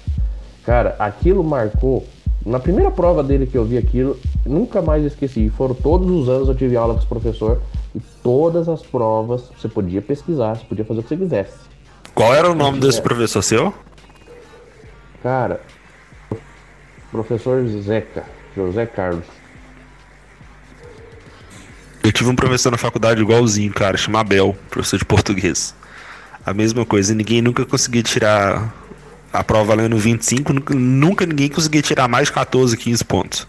[0.66, 2.06] Cara, aquilo marcou.
[2.46, 5.50] Na primeira prova dele que eu vi aquilo, nunca mais esqueci.
[5.50, 7.62] Foram todos os anos eu tive aula com esse professor
[7.94, 11.58] e todas as provas você podia pesquisar, você podia fazer o que você quisesse.
[12.16, 13.74] Qual era o nome desse professor seu?
[15.22, 15.60] Cara,
[17.12, 18.24] professor Zeca,
[18.56, 19.26] José Carlos.
[22.04, 25.76] Eu tive um professor na faculdade igualzinho, cara, chama Abel, professor de português.
[26.46, 28.74] A mesma coisa, ninguém nunca conseguia tirar
[29.32, 33.48] a prova valendo 25, nunca, nunca ninguém conseguia tirar mais de 14, 15 pontos.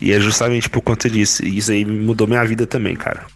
[0.00, 1.44] E é justamente por conta disso.
[1.44, 3.26] E isso aí mudou minha vida também, cara.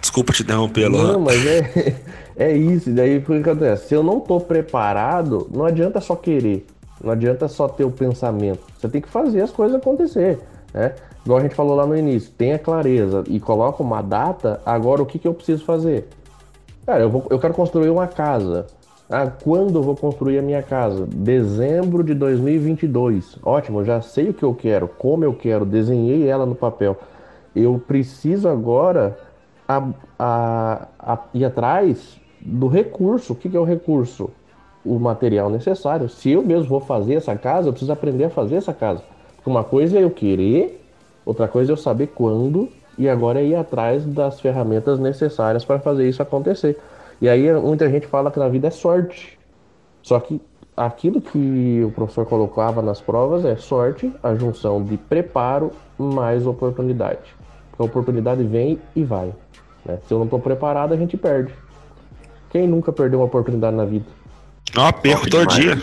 [0.00, 1.12] Desculpa te interromper, Lohan.
[1.14, 1.96] Não, mas é,
[2.36, 2.90] é isso.
[2.90, 3.88] Daí o que acontece?
[3.88, 6.66] Se eu não tô preparado, não adianta só querer.
[7.02, 8.60] Não adianta só ter o pensamento.
[8.78, 10.38] Você tem que fazer as coisas acontecer.
[10.72, 10.94] Né?
[11.24, 14.60] Igual a gente falou lá no início, tenha clareza e coloca uma data.
[14.64, 16.08] Agora, o que, que eu preciso fazer?
[16.84, 18.66] Cara, eu, vou, eu quero construir uma casa.
[19.08, 21.06] Ah, quando eu vou construir a minha casa?
[21.06, 23.38] Dezembro de 2022.
[23.42, 26.96] Ótimo, já sei o que eu quero, como eu quero, desenhei ela no papel.
[27.54, 29.18] Eu preciso agora
[29.68, 33.32] a, a, a, ir atrás do recurso.
[33.32, 34.30] O que, que é o recurso?
[34.84, 36.08] o material necessário.
[36.08, 39.02] Se eu mesmo vou fazer essa casa, eu preciso aprender a fazer essa casa.
[39.36, 40.83] Porque uma coisa é eu querer,
[41.24, 45.78] outra coisa é eu saber quando, e agora é ir atrás das ferramentas necessárias para
[45.78, 46.78] fazer isso acontecer.
[47.20, 49.38] E aí muita gente fala que na vida é sorte.
[50.02, 50.40] Só que
[50.76, 57.34] aquilo que o professor colocava nas provas é sorte, a junção de preparo mais oportunidade.
[57.70, 59.32] Porque a oportunidade vem e vai.
[59.84, 59.98] Né?
[60.06, 61.52] Se eu não estou preparado, a gente perde.
[62.50, 64.06] Quem nunca perdeu uma oportunidade na vida?
[64.76, 65.78] Ó, perco todo dia.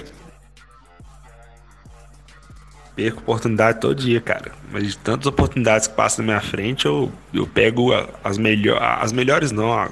[2.96, 4.52] Perco oportunidade todo dia, cara.
[4.72, 7.92] Mas de tantas oportunidades que passam na minha frente, eu, eu pego
[8.24, 9.90] as, melhor, as melhores, não.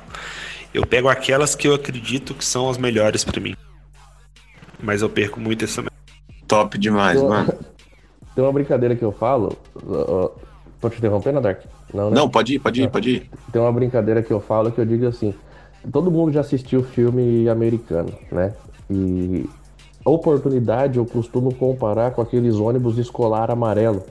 [0.74, 3.56] Eu pego aquelas que eu acredito que são as melhores para mim.
[4.82, 5.84] Mas eu perco muito essa.
[6.48, 7.54] Top demais, tem mano.
[8.36, 9.58] Tem uma brincadeira que eu falo.
[10.80, 11.62] Pode te interromper, na Dark?
[11.94, 12.16] Não, né?
[12.16, 13.30] Não, pode ir, pode ir, pode ir.
[13.52, 15.34] Tem uma brincadeira que eu falo que eu digo assim:
[15.92, 18.54] todo mundo já assistiu filme americano, né?
[18.90, 19.50] E
[20.10, 24.04] oportunidade eu costumo comparar com aqueles ônibus escolar amarelo,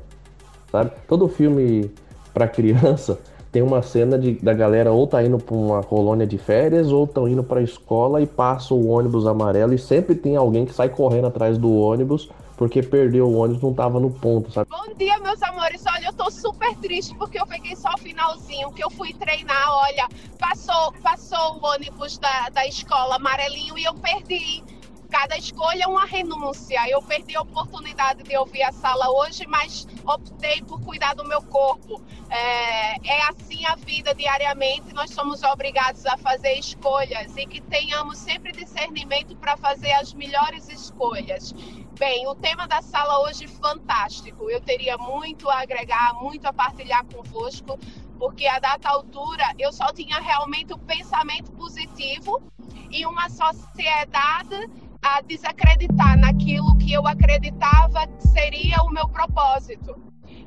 [0.71, 0.93] sabe?
[1.07, 1.91] Todo filme
[2.33, 3.19] para criança
[3.51, 7.05] tem uma cena de, da galera ou tá indo para uma colônia de férias ou
[7.05, 10.75] estão indo para a escola e passa o ônibus amarelo e sempre tem alguém que
[10.75, 12.29] sai correndo atrás do ônibus
[12.59, 14.69] porque perdeu o ônibus, não tava no ponto, sabe?
[14.69, 15.81] Bom dia, meus amores.
[15.87, 19.71] Olha, eu tô super triste porque eu peguei só o finalzinho, que eu fui treinar,
[19.71, 20.09] olha,
[20.41, 24.65] passou, passou o ônibus da, da escola amarelinho e eu perdi.
[25.11, 26.87] Cada escolha é uma renúncia.
[26.89, 31.41] Eu perdi a oportunidade de ouvir a sala hoje, mas optei por cuidar do meu
[31.43, 32.03] corpo.
[32.31, 34.93] É, é assim a vida diariamente.
[34.93, 40.69] Nós somos obrigados a fazer escolhas e que tenhamos sempre discernimento para fazer as melhores
[40.69, 41.55] escolhas.
[41.99, 44.51] Bem, o tema da sala hoje fantástico.
[44.51, 47.79] Eu teria muito a agregar, muito a partilhar convosco,
[48.19, 52.43] porque a data altura eu só tinha realmente o pensamento positivo
[52.91, 54.69] e uma sociedade
[55.03, 59.97] a desacreditar naquilo que eu acreditava que seria o meu propósito.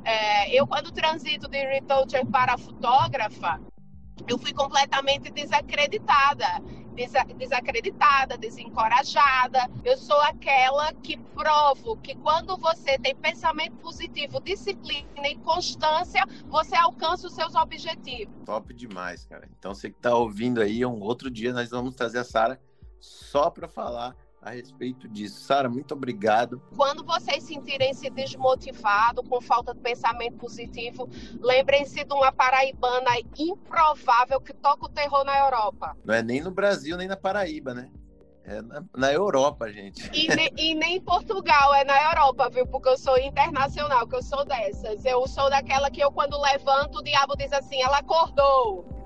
[0.04, 3.60] É, eu, quando transito de retoucher para fotógrafa,
[4.28, 6.62] eu fui completamente desacreditada
[7.38, 9.70] desacreditada, desencorajada.
[9.84, 16.76] Eu sou aquela que provo que quando você tem pensamento positivo, disciplina e constância, você
[16.76, 18.34] alcança os seus objetivos.
[18.46, 19.48] Top demais, cara.
[19.58, 22.62] Então você que está ouvindo aí, um outro dia nós vamos trazer a Sara
[23.00, 25.42] só para falar a respeito disso.
[25.42, 26.62] Sara, muito obrigado.
[26.76, 31.08] Quando vocês sentirem-se desmotivados, com falta de pensamento positivo,
[31.40, 35.96] lembrem-se de uma paraibana improvável que toca o terror na Europa.
[36.04, 37.92] Não é nem no Brasil, nem na Paraíba, né?
[38.44, 40.10] É na, na Europa, gente.
[40.12, 42.66] E, ne, e, nem em Portugal, é na Europa, viu?
[42.66, 45.06] Porque eu sou internacional, que eu sou dessas.
[45.06, 49.01] Eu sou daquela que eu, quando levanto, o diabo diz assim, ela acordou.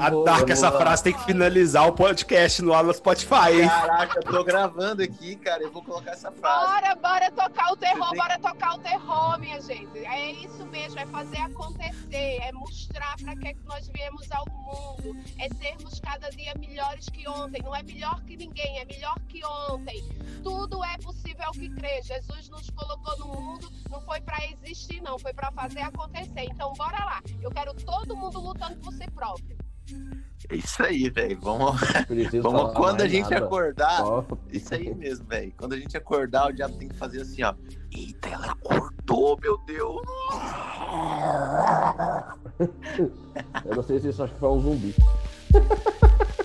[0.00, 0.52] A boa, Dark, boa.
[0.52, 3.66] essa frase tem que finalizar o podcast no no Spotify.
[3.68, 5.62] Caraca, eu tô gravando aqui, cara.
[5.62, 6.66] Eu vou colocar essa frase.
[6.66, 8.18] Bora, bora tocar o terror, tem...
[8.18, 9.98] bora tocar o terror, minha gente.
[9.98, 14.46] É isso mesmo, é fazer acontecer, é mostrar para que, é que nós viemos ao
[14.48, 17.62] mundo, é sermos cada dia melhores que ontem.
[17.62, 20.02] Não é melhor que ninguém, é melhor que ontem.
[20.42, 22.00] Tudo é possível ao que crê.
[22.02, 26.44] Jesus nos colocou no mundo, não foi para existir, não, foi para fazer acontecer.
[26.44, 27.20] Então, bora lá.
[27.40, 29.56] Eu quero todo mundo lutando por si próprio.
[30.48, 31.38] É isso aí, velho.
[31.40, 31.80] Vamos,
[32.42, 33.46] vamos quando a gente nada.
[33.46, 33.98] acordar.
[33.98, 34.26] Só...
[34.50, 35.52] Isso aí mesmo, velho.
[35.56, 37.54] Quando a gente acordar, o diabo tem que fazer assim, ó.
[37.92, 40.02] Eita, ela acordou, meu Deus!
[43.64, 44.94] Eu não sei se isso acho que foi um zumbi.